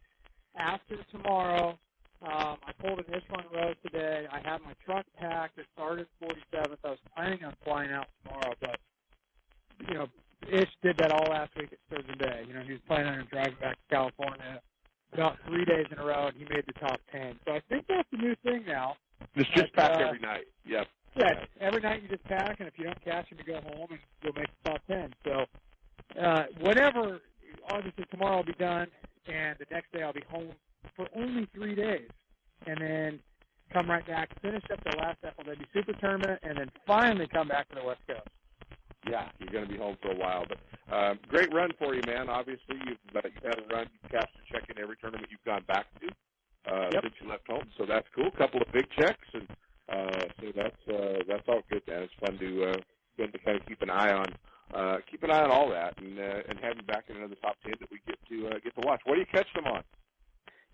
[0.58, 1.78] after tomorrow,
[2.22, 4.26] um, I pulled an Ish Monroe today.
[4.32, 5.58] I have my truck packed.
[5.58, 6.78] It started 47th.
[6.84, 8.80] I was planning on flying out tomorrow, but
[9.88, 10.08] you know,
[10.50, 12.46] Ish did that all last week at Sturgeon Bay.
[12.48, 14.62] You know, he was planning on driving back to California.
[15.14, 17.38] About three days in a row, and he made the top ten.
[17.46, 18.96] So I think that's the new thing now.
[19.38, 20.46] Just just packed uh, every night.
[20.66, 20.88] Yep.
[21.16, 23.88] Yeah, every night you just pack, and if you don't catch them, you go home
[23.92, 25.14] and you'll make the top ten.
[25.24, 25.46] So,
[26.20, 27.20] uh, whatever,
[27.70, 28.88] obviously tomorrow will be done,
[29.28, 30.54] and the next day I'll be home
[30.96, 32.10] for only three days,
[32.66, 33.20] and then
[33.72, 37.70] come right back, finish up the last FLW Super Tournament, and then finally come back
[37.70, 38.28] to the West Coast.
[39.10, 40.60] Yeah, you're going to be home for a while, but
[40.94, 42.30] uh, great run for you, man.
[42.30, 43.88] Obviously, you've, uh, you've had a run.
[43.92, 46.08] You've cashed a check in every tournament you've gone back to
[46.74, 47.04] uh, yep.
[47.04, 48.28] since you left home, so that's cool.
[48.28, 49.48] A couple of big checks and
[49.92, 51.82] uh, so that's uh, that's all good.
[51.88, 52.04] Man.
[52.04, 52.78] It's fun to uh,
[53.18, 54.28] fun to kind of keep an eye on
[54.74, 57.36] uh, keep an eye on all that, and uh, and have you back in another
[57.42, 59.02] top ten that we get to uh, get to watch.
[59.06, 59.84] What do you catch them on?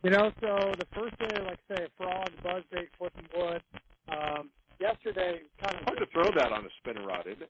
[0.03, 3.62] You know, so the first day, like I say, frog, a buzzbait, flipping wood.
[4.07, 4.49] Um,
[4.80, 7.41] yesterday, kind of hard to throw that on a spinning rod, isn't?
[7.41, 7.48] It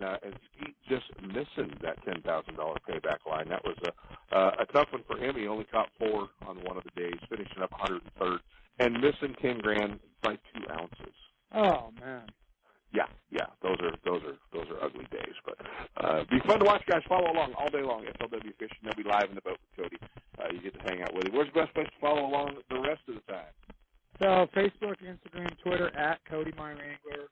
[0.00, 3.48] and uh, and Skeet just missing that ten thousand dollar payback line.
[3.48, 5.36] That was a uh, a tough one for him.
[5.36, 8.38] He only caught four on one of the days, finishing up 103rd
[8.78, 11.14] and missing ten grand by two ounces.
[11.54, 12.22] Oh man.
[12.92, 15.54] Yeah, yeah, those are those are those are ugly days, but
[16.02, 17.02] uh, be fun to watch, guys.
[17.08, 18.04] Follow along all day long.
[18.18, 18.82] FLW Fishing.
[18.82, 19.96] They'll be live in the boat with Cody.
[20.36, 21.34] Uh, you get to hang out with him.
[21.34, 23.54] Where's the best place to follow along the rest of the time?
[24.18, 27.28] So Facebook, Instagram, Twitter at Cody Meyer Angler.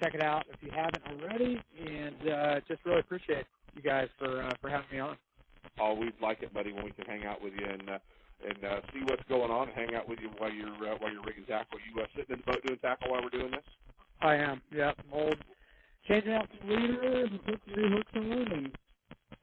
[0.00, 4.42] Check it out if you haven't already, and uh, just really appreciate you guys for
[4.42, 5.16] uh, for having me on.
[5.78, 7.88] Always like it, buddy, when we can hang out with you and.
[7.88, 7.98] Uh,
[8.44, 9.68] and uh, see what's going on.
[9.68, 11.78] Hang out with you while you're uh, while you're rigging tackle.
[11.78, 13.62] Are you uh, sitting in the boat doing tackle while we're doing this?
[14.20, 14.60] I am.
[14.72, 15.36] Yeah, old
[16.08, 18.78] changing out some leaders and putting new hooks on and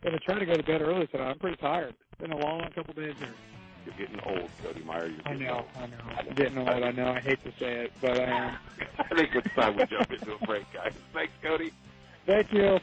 [0.04, 1.32] gonna try to go to bed early tonight.
[1.32, 1.96] I'm pretty tired.
[2.12, 3.34] It's been a long couple days here.
[3.98, 5.08] You're getting old, Cody Meyer.
[5.08, 5.66] You're I getting know, old.
[5.78, 5.98] I know.
[6.18, 6.70] I'm getting old.
[6.70, 7.12] I know.
[7.12, 8.58] I hate to say it, but I am.
[9.00, 10.94] I think it's time we jump into a break, guys.
[11.14, 11.72] Thanks, Cody.
[12.26, 12.80] Thank you.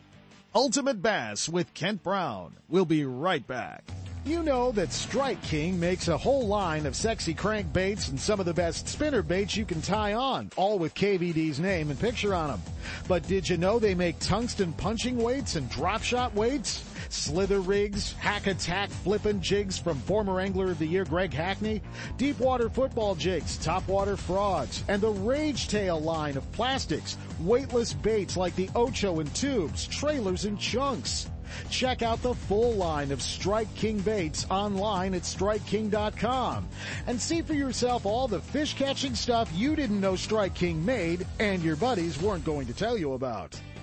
[0.54, 2.54] Ultimate Bass with Kent Brown.
[2.68, 3.84] We'll be right back.
[4.24, 8.46] You know that Strike King makes a whole line of sexy crankbaits and some of
[8.46, 12.48] the best spinner baits you can tie on, all with KVD's name and picture on
[12.48, 12.60] them.
[13.06, 16.82] But did you know they make tungsten punching weights and drop shot weights?
[17.08, 21.82] Slither rigs, hack attack flippin' jigs from former Angler of the Year Greg Hackney,
[22.16, 27.92] deep water football jigs, top water frogs, and the Rage Tail line of plastics, weightless
[27.92, 31.28] baits like the Ocho and tubes, trailers and chunks.
[31.70, 36.68] Check out the full line of Strike King baits online at StrikeKing.com
[37.06, 41.26] and see for yourself all the fish catching stuff you didn't know Strike King made
[41.38, 43.58] and your buddies weren't going to tell you about.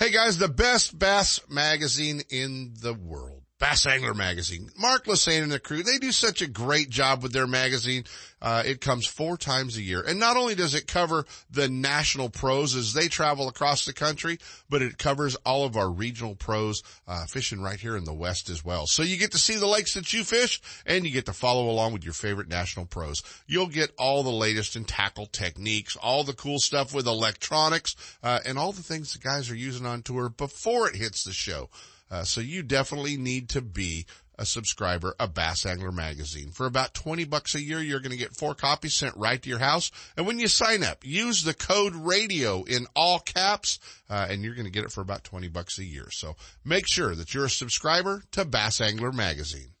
[0.00, 3.29] Hey guys, the best bass magazine in the world.
[3.60, 4.70] Bass Angler Magazine.
[4.78, 8.04] Mark Lassagne and the crew, they do such a great job with their magazine.
[8.40, 10.00] Uh, it comes four times a year.
[10.00, 14.38] And not only does it cover the national pros as they travel across the country,
[14.70, 18.48] but it covers all of our regional pros, uh, fishing right here in the West
[18.48, 18.86] as well.
[18.86, 21.68] So you get to see the lakes that you fish and you get to follow
[21.68, 23.22] along with your favorite national pros.
[23.46, 28.40] You'll get all the latest in tackle techniques, all the cool stuff with electronics, uh,
[28.46, 31.68] and all the things the guys are using on tour before it hits the show.
[32.10, 34.06] Uh, so you definitely need to be
[34.40, 36.50] a subscriber of Bass Angler Magazine.
[36.50, 39.48] For about 20 bucks a year, you're going to get four copies sent right to
[39.48, 39.90] your house.
[40.16, 44.54] And when you sign up, use the code radio in all caps, uh, and you're
[44.54, 46.08] going to get it for about 20 bucks a year.
[46.10, 49.72] So make sure that you're a subscriber to Bass Angler Magazine.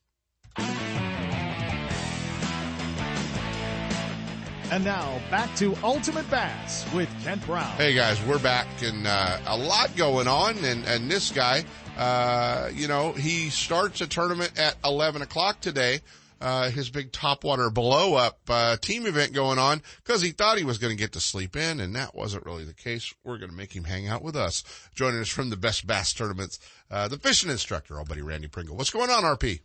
[4.70, 7.76] And now back to Ultimate Bass with Kent Brown.
[7.76, 11.64] Hey guys, we're back and, uh, a lot going on and, and this guy,
[12.00, 16.00] uh, you know, he starts a tournament at 11 o'clock today.
[16.40, 20.64] Uh, his big topwater blow up, uh, team event going on because he thought he
[20.64, 23.12] was going to get to sleep in and that wasn't really the case.
[23.22, 24.64] We're going to make him hang out with us.
[24.94, 26.58] Joining us from the best bass tournaments,
[26.90, 28.76] uh, the fishing instructor, our buddy Randy Pringle.
[28.76, 29.60] What's going on, RP?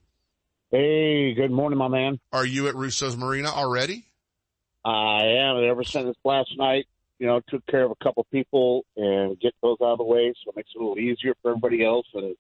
[0.71, 2.19] Hey, good morning, my man.
[2.33, 4.03] Are you at Russo's Marina already?
[4.83, 5.63] I am.
[5.63, 6.87] Ever since last night,
[7.19, 10.33] you know, took care of a couple people and get those out of the way,
[10.43, 12.07] so it makes it a little easier for everybody else.
[12.13, 12.35] And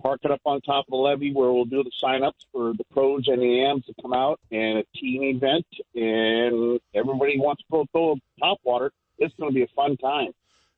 [0.00, 2.84] park it up on top of the levee where we'll do the sign-ups for the
[2.90, 5.66] pros and the AMs to come out and a team event.
[5.94, 8.92] And everybody wants to go top water.
[9.18, 10.32] It's going to be a fun time.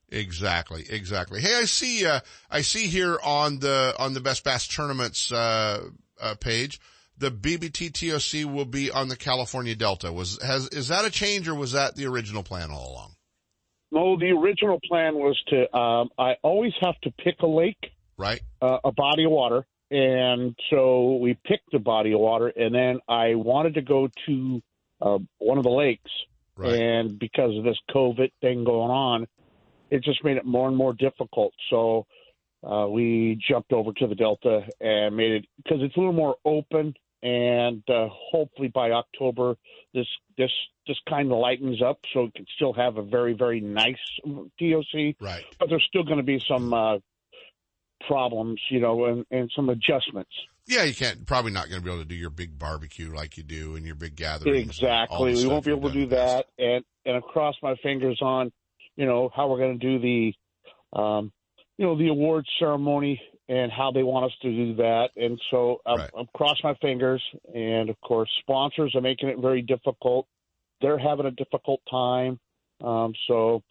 [0.09, 1.41] Exactly, exactly.
[1.41, 2.19] Hey, I see, uh,
[2.51, 5.89] I see here on the, on the Best Bass Tournaments, uh,
[6.21, 6.79] uh, page,
[7.17, 10.11] the BBT TOC will be on the California Delta.
[10.11, 13.12] Was, has, is that a change or was that the original plan all along?
[13.93, 17.91] No, the original plan was to, um, I always have to pick a lake.
[18.17, 18.41] Right.
[18.59, 19.67] Uh, a body of water.
[19.91, 24.63] And so we picked a body of water and then I wanted to go to,
[24.99, 26.09] uh, one of the lakes.
[26.57, 26.73] Right.
[26.73, 29.27] And because of this COVID thing going on,
[29.91, 31.53] it just made it more and more difficult.
[31.69, 32.07] So,
[32.63, 36.37] uh, we jumped over to the Delta and made it because it's a little more
[36.45, 39.55] open and uh, hopefully by October
[39.93, 40.07] this
[40.37, 40.51] this
[40.85, 43.95] this kind of lightens up so it can still have a very very nice
[44.59, 45.15] TOC.
[45.19, 45.45] Right.
[45.57, 46.97] But there's still going to be some uh,
[48.05, 50.31] problems, you know, and, and some adjustments.
[50.65, 53.37] Yeah, you can't, probably not going to be able to do your big barbecue like
[53.37, 54.69] you do and your big gatherings.
[54.69, 55.33] Exactly.
[55.35, 56.47] We won't be able to do that.
[56.57, 58.51] And, and I cross my fingers on,
[58.95, 61.33] you know, how we're going to do the, um,
[61.77, 63.21] you know, the awards ceremony
[63.53, 65.09] and how they want us to do that.
[65.15, 66.09] And so I'm, Right.
[66.17, 67.21] I'm cross my fingers.
[67.53, 70.27] And of course, sponsors are making it very difficult.
[70.81, 72.39] They're having a difficult time.
[72.83, 73.61] Um, so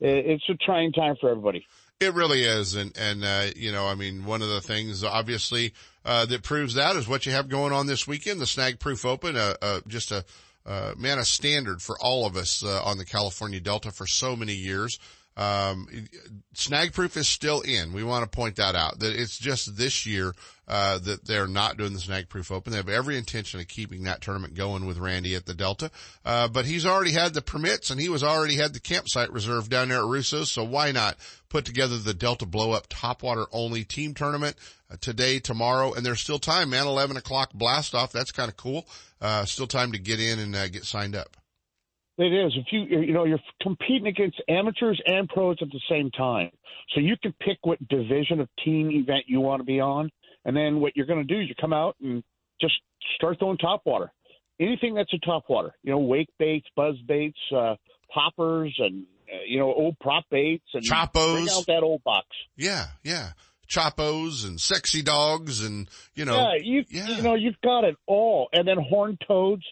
[0.00, 1.66] it, it's a trying time for everybody.
[2.00, 2.74] It really is.
[2.74, 5.72] And, and, uh, you know, I mean, one of the things obviously,
[6.04, 9.04] uh, that proves that is what you have going on this weekend, the Snag Proof
[9.04, 10.24] Open, uh, uh, just a,
[10.64, 14.34] uh, man, a standard for all of us, uh, on the California Delta for so
[14.34, 14.98] many years.
[15.36, 15.86] Um,
[16.54, 17.92] snag proof is still in.
[17.92, 20.32] We want to point that out that it's just this year,
[20.66, 22.70] uh, that they're not doing the snag proof open.
[22.70, 25.90] They have every intention of keeping that tournament going with Randy at the Delta.
[26.24, 29.70] Uh, but he's already had the permits and he was already had the campsite reserved
[29.70, 30.50] down there at Russo's.
[30.50, 31.16] So why not
[31.50, 34.56] put together the Delta blow up topwater only team tournament
[34.90, 36.86] uh, today, tomorrow, and there's still time, man.
[36.86, 38.10] 11 o'clock blast off.
[38.10, 38.86] That's kind of cool.
[39.20, 41.36] Uh, still time to get in and uh, get signed up.
[42.18, 42.52] It is.
[42.56, 46.50] If you you know you're competing against amateurs and pros at the same time,
[46.94, 50.10] so you can pick what division of team event you want to be on,
[50.44, 52.24] and then what you're going to do is you come out and
[52.60, 52.74] just
[53.16, 54.12] start throwing top water.
[54.58, 57.74] Anything that's a top water, you know, wake baits, buzz baits, uh,
[58.12, 61.34] poppers, and uh, you know, old prop baits and Choppos.
[61.34, 62.26] Bring out that old box.
[62.56, 63.30] Yeah, yeah.
[63.68, 66.36] Choppos and sexy dogs and, you know.
[66.36, 67.16] Yeah, you, yeah.
[67.16, 68.48] you know, you've got it all.
[68.52, 69.64] And then horn toads,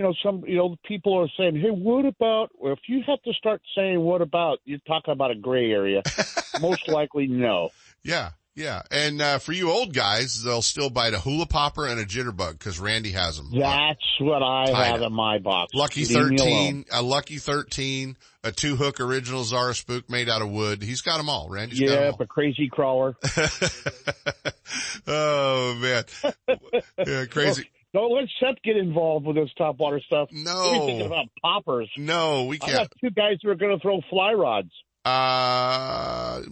[0.00, 3.20] you know, some, you know, people are saying, hey, what about, well, if you have
[3.20, 6.02] to start saying what about, you're talking about a gray area.
[6.62, 7.68] Most likely, no.
[8.02, 8.30] Yeah.
[8.54, 8.80] Yeah.
[8.90, 12.52] And, uh, for you old guys, they'll still bite a hula popper and a jitterbug
[12.52, 13.50] because Randy has them.
[13.52, 15.08] That's what I have up.
[15.08, 15.74] in my box.
[15.74, 20.48] Lucky Leave 13, a Lucky 13, a two hook original Zara spook made out of
[20.48, 20.82] wood.
[20.82, 21.50] He's got them all.
[21.50, 22.22] Randy's got them all.
[22.22, 23.16] a crazy crawler.
[25.06, 26.04] oh man.
[27.06, 27.68] Yeah, crazy.
[27.92, 30.28] Don't let Seth get involved with this top water stuff.
[30.30, 30.72] No.
[30.72, 31.90] You thinking about poppers?
[31.96, 32.72] No, we can't.
[32.72, 34.70] I got two guys who are going to throw fly rods.
[35.04, 36.42] Uh,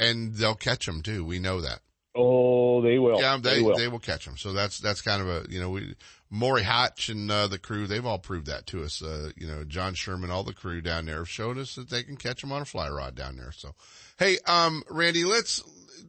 [0.00, 1.24] and they'll catch them too.
[1.24, 1.80] We know that.
[2.16, 3.20] Oh, they will.
[3.20, 3.76] Yeah, they, will.
[3.76, 4.36] they will catch them.
[4.36, 5.94] So that's, that's kind of a, you know, we,
[6.28, 9.00] Maury Hatch and, uh, the crew, they've all proved that to us.
[9.00, 12.02] Uh, you know, John Sherman, all the crew down there have showed us that they
[12.02, 13.52] can catch them on a fly rod down there.
[13.52, 13.76] So,
[14.18, 15.62] hey, um, Randy, let's,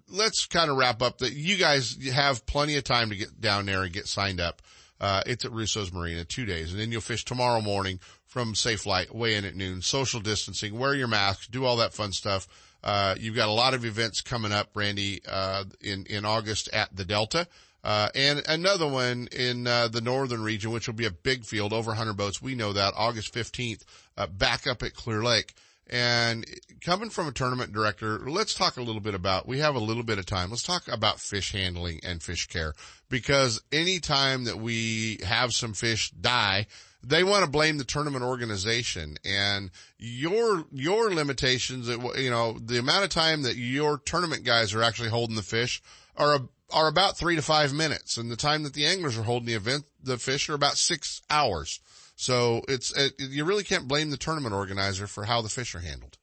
[0.10, 3.66] let's kind of wrap up that you guys have plenty of time to get down
[3.66, 4.62] there and get signed up.
[5.00, 8.86] Uh, it's at Russo's Marina, two days, and then you'll fish tomorrow morning from Safe
[8.86, 12.48] Light, weigh in at noon, social distancing, wear your mask, do all that fun stuff.
[12.84, 16.96] Uh, you've got a lot of events coming up, Randy, uh, in, in August at
[16.96, 17.48] the Delta.
[17.84, 21.74] Uh, and another one in, uh, the northern region, which will be a big field,
[21.74, 22.42] over 100 boats.
[22.42, 23.84] We know that August 15th,
[24.18, 25.54] uh, back up at Clear Lake.
[25.92, 26.46] And
[26.80, 30.04] coming from a tournament director, let's talk a little bit about, we have a little
[30.04, 30.50] bit of time.
[30.50, 32.74] Let's talk about fish handling and fish care
[33.10, 36.68] because anytime that we have some fish die,
[37.04, 43.04] they want to blame the tournament organization and your, your limitations, you know, the amount
[43.04, 45.82] of time that your tournament guys are actually holding the fish
[46.16, 46.40] are,
[46.72, 48.16] are about three to five minutes.
[48.16, 51.22] And the time that the anglers are holding the event, the fish are about six
[51.30, 51.82] hours.
[52.22, 55.80] So it's, it, you really can't blame the tournament organizer for how the fish are
[55.80, 56.20] handled.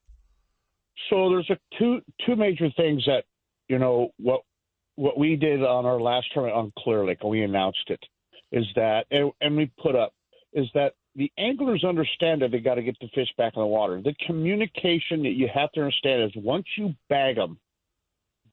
[1.11, 3.25] So there's a two two major things that
[3.67, 4.43] you know what
[4.95, 7.99] what we did on our last tournament on Clear Lake, and we announced it,
[8.53, 10.13] is that and, and we put up
[10.53, 13.67] is that the anglers understand that they got to get the fish back in the
[13.67, 14.01] water.
[14.01, 17.59] The communication that you have to understand is once you bag them,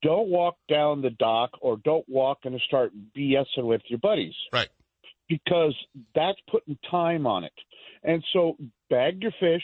[0.02, 4.34] don't walk down the dock or don't walk and start BSing with your buddies.
[4.52, 4.70] Right.
[5.28, 5.76] Because
[6.14, 7.54] that's putting time on it.
[8.04, 8.58] And so
[8.90, 9.64] bag your fish,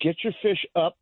[0.00, 0.96] get your fish up,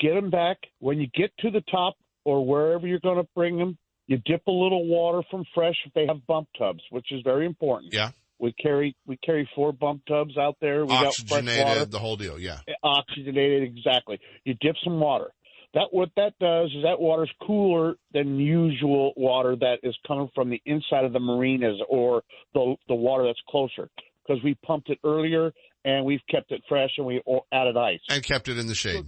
[0.00, 0.58] get them back.
[0.78, 4.46] When you get to the top or wherever you're going to bring them, you dip
[4.46, 7.92] a little water from fresh if they have bump tubs, which is very important.
[7.92, 8.10] Yeah.
[8.38, 10.84] We carry we carry four bump tubs out there.
[10.84, 12.38] We got fresh water Oxygenated, the whole deal.
[12.38, 12.58] Yeah.
[12.82, 14.20] oxygenated exactly.
[14.44, 15.30] You dip some water.
[15.74, 20.50] That what that does is that water's cooler than usual water that is coming from
[20.50, 22.22] the inside of the marinas or
[22.54, 23.88] the the water that's closer
[24.26, 25.52] because we pumped it earlier
[25.84, 29.04] and we've kept it fresh and we added ice And kept it in the shade.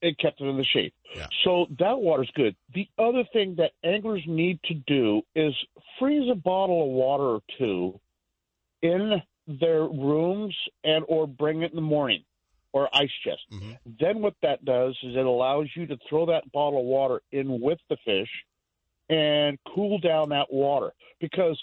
[0.00, 0.92] it kept it in the shade.
[1.14, 1.26] Yeah.
[1.44, 2.54] So that water's good.
[2.74, 5.52] The other thing that anglers need to do is
[5.98, 8.00] freeze a bottle of water or two
[8.82, 12.22] in their rooms and or bring it in the morning
[12.72, 13.40] or ice chest.
[14.00, 17.60] Then what that does is it allows you to throw that bottle of water in
[17.60, 18.28] with the fish
[19.08, 21.58] and cool down that water because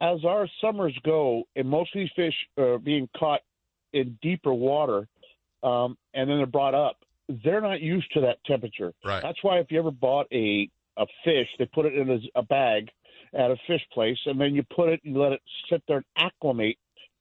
[0.00, 3.40] as our summers go and most of these fish are being caught
[3.92, 5.08] in deeper water
[5.64, 6.96] um, and then they're brought up
[7.28, 8.92] they're not used to that temperature.
[9.04, 9.22] Right.
[9.22, 12.42] That's why if you ever bought a a fish, they put it in a, a
[12.42, 12.88] bag
[13.32, 15.40] at a fish place, and then you put it and let it
[15.70, 16.78] sit there and acclimate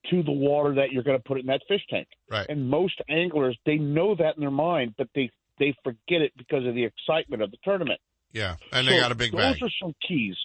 [0.10, 2.08] to the water that you're going to put it in that fish tank.
[2.30, 2.46] Right.
[2.50, 5.30] And most anglers they know that in their mind, but they
[5.60, 8.00] they forget it because of the excitement of the tournament.
[8.32, 8.56] Yeah.
[8.72, 9.64] And they got a big those bag.
[9.64, 10.36] are some keys.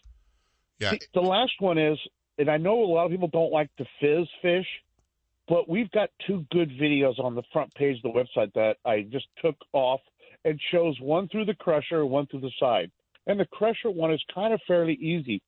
[0.79, 0.91] Yeah.
[0.91, 1.99] The, the last one is,
[2.37, 4.67] and I know a lot of people don't like to fizz fish,
[5.49, 9.07] but we've got two good videos on the front page of the website that I
[9.11, 10.01] just took off
[10.45, 12.91] and shows one through the crusher, one through the side.
[13.27, 15.43] And the crusher one is kind of fairly easy.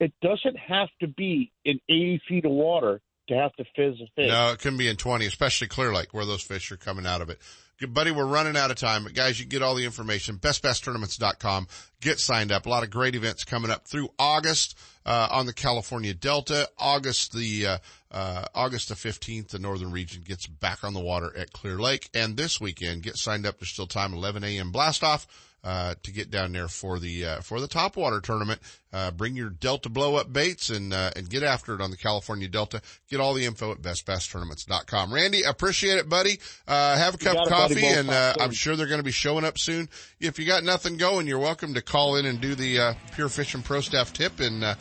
[0.00, 4.06] It doesn't have to be in 80 feet of water to have to fizz a
[4.14, 4.28] fish.
[4.28, 7.20] No, it can be in 20, especially Clear Lake where those fish are coming out
[7.20, 7.38] of it.
[7.80, 11.66] Good buddy, we're running out of time, but guys, you get all the information, bestbasstournaments.com.
[12.00, 12.66] Get signed up.
[12.66, 16.68] A lot of great events coming up through August, uh, on the California Delta.
[16.78, 17.78] August the, uh,
[18.12, 22.08] uh, August the 15th, the northern region gets back on the water at Clear Lake.
[22.14, 23.58] And this weekend, get signed up.
[23.58, 24.70] There's still time, 11 a.m.
[24.70, 25.26] blast off
[25.64, 28.60] uh, to get down there for the uh, for the topwater tournament.
[28.92, 31.96] Uh, bring your Delta blow up baits and uh, and get after it on the
[31.96, 32.82] California Delta.
[33.08, 35.12] Get all the info at bestbasstournaments.com.
[35.12, 36.38] Randy, appreciate it, buddy.
[36.68, 39.44] Uh, have a cup of coffee, and uh, I'm sure they're going to be showing
[39.44, 39.88] up soon.
[40.20, 43.62] If you got nothing going, you're welcome to call in and do the Pure Fishing
[43.62, 44.76] Pro Staff tip, and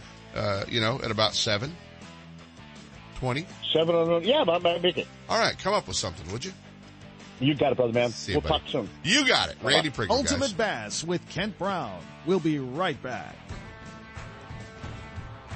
[0.70, 1.76] you know at about seven.
[3.24, 3.46] 20?
[3.74, 5.08] Seven on, yeah, I might make it.
[5.30, 6.52] All right, come up with something, would you?
[7.40, 8.12] You got it, brother man.
[8.12, 8.60] See we'll buddy.
[8.60, 8.90] talk soon.
[9.04, 9.58] You got it.
[9.62, 10.54] Randy Pringle, Ultimate guys.
[10.54, 12.00] Bass with Kent Brown.
[12.26, 13.36] We'll be right back.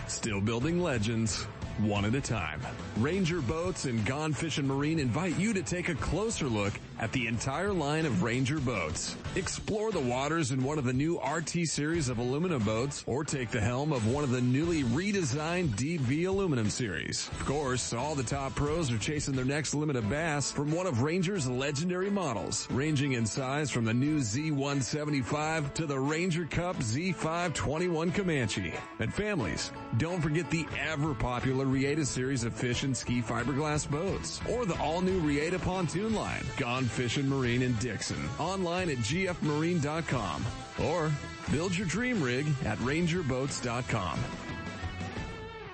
[0.08, 1.44] Still building legends,
[1.80, 2.62] one at a time.
[2.98, 7.28] Ranger Boats and Gone Fishing Marine invite you to take a closer look at the
[7.28, 9.16] entire line of Ranger boats.
[9.36, 13.52] Explore the waters in one of the new RT series of aluminum boats or take
[13.52, 17.28] the helm of one of the newly redesigned Deep V aluminum series.
[17.30, 20.88] Of course, all the top pros are chasing their next limit of bass from one
[20.88, 26.78] of Ranger's legendary models, ranging in size from the new Z175 to the Ranger Cup
[26.78, 28.74] Z521 Comanche.
[29.00, 34.42] And families, don't forget the ever popular Reata series of fish and ski fiberglass boats
[34.50, 36.44] or the all new Reata pontoon line.
[36.58, 38.30] Gone Fishing Marine in Dixon.
[38.40, 40.46] Online at gfmarine.com
[40.86, 41.12] or
[41.52, 44.20] build your dream rig at rangerboats.com.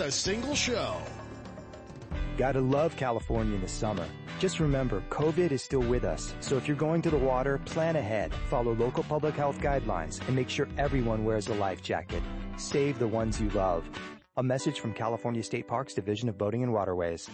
[0.00, 0.96] a single show.
[2.36, 4.06] Gotta love California in the summer.
[4.38, 6.34] Just remember, COVID is still with us.
[6.40, 10.34] So if you're going to the water, plan ahead, follow local public health guidelines, and
[10.34, 12.22] make sure everyone wears a life jacket.
[12.56, 13.84] Save the ones you love.
[14.38, 17.28] A message from California State Parks Division of Boating and Waterways.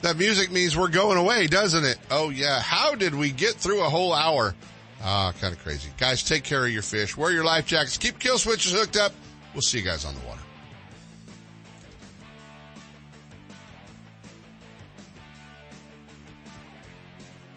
[0.00, 1.98] That music means we're going away, doesn't it?
[2.10, 2.60] Oh yeah.
[2.60, 4.54] How did we get through a whole hour?
[5.02, 5.90] Ah, kind of crazy.
[5.98, 7.16] Guys, take care of your fish.
[7.16, 7.98] Wear your life jackets.
[7.98, 9.12] Keep kill switches hooked up.
[9.54, 10.41] We'll see you guys on the water.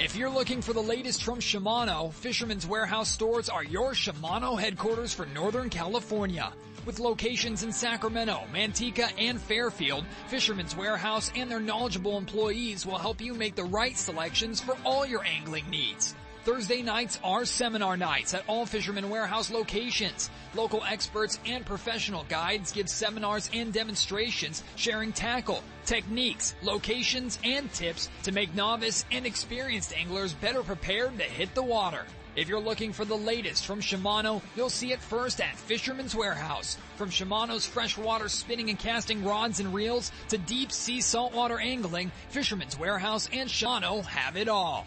[0.00, 5.12] If you're looking for the latest from Shimano, Fisherman's Warehouse stores are your Shimano headquarters
[5.12, 6.52] for Northern California.
[6.86, 13.20] With locations in Sacramento, Manteca, and Fairfield, Fisherman's Warehouse and their knowledgeable employees will help
[13.20, 16.14] you make the right selections for all your angling needs.
[16.48, 20.30] Thursday nights are seminar nights at all Fisherman Warehouse locations.
[20.54, 28.08] Local experts and professional guides give seminars and demonstrations sharing tackle, techniques, locations, and tips
[28.22, 32.06] to make novice and experienced anglers better prepared to hit the water.
[32.34, 36.78] If you're looking for the latest from Shimano, you'll see it first at Fisherman's Warehouse.
[36.96, 42.78] From Shimano's freshwater spinning and casting rods and reels to deep sea saltwater angling, Fisherman's
[42.78, 44.86] Warehouse and Shimano have it all.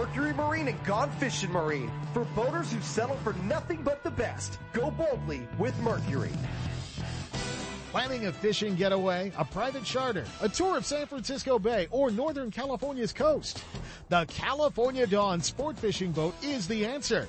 [0.00, 1.90] Mercury Marine and Gone Fishing Marine.
[2.14, 4.58] For boaters who settle for nothing but the best.
[4.72, 6.32] Go boldly with Mercury.
[7.90, 12.50] Planning a fishing getaway, a private charter, a tour of San Francisco Bay, or Northern
[12.50, 13.62] California's coast?
[14.08, 17.28] The California Dawn Sport Fishing Boat is the answer.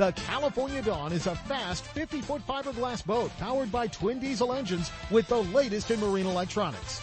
[0.00, 5.28] the California Dawn is a fast 50-foot fiberglass boat powered by twin diesel engines with
[5.28, 7.02] the latest in marine electronics.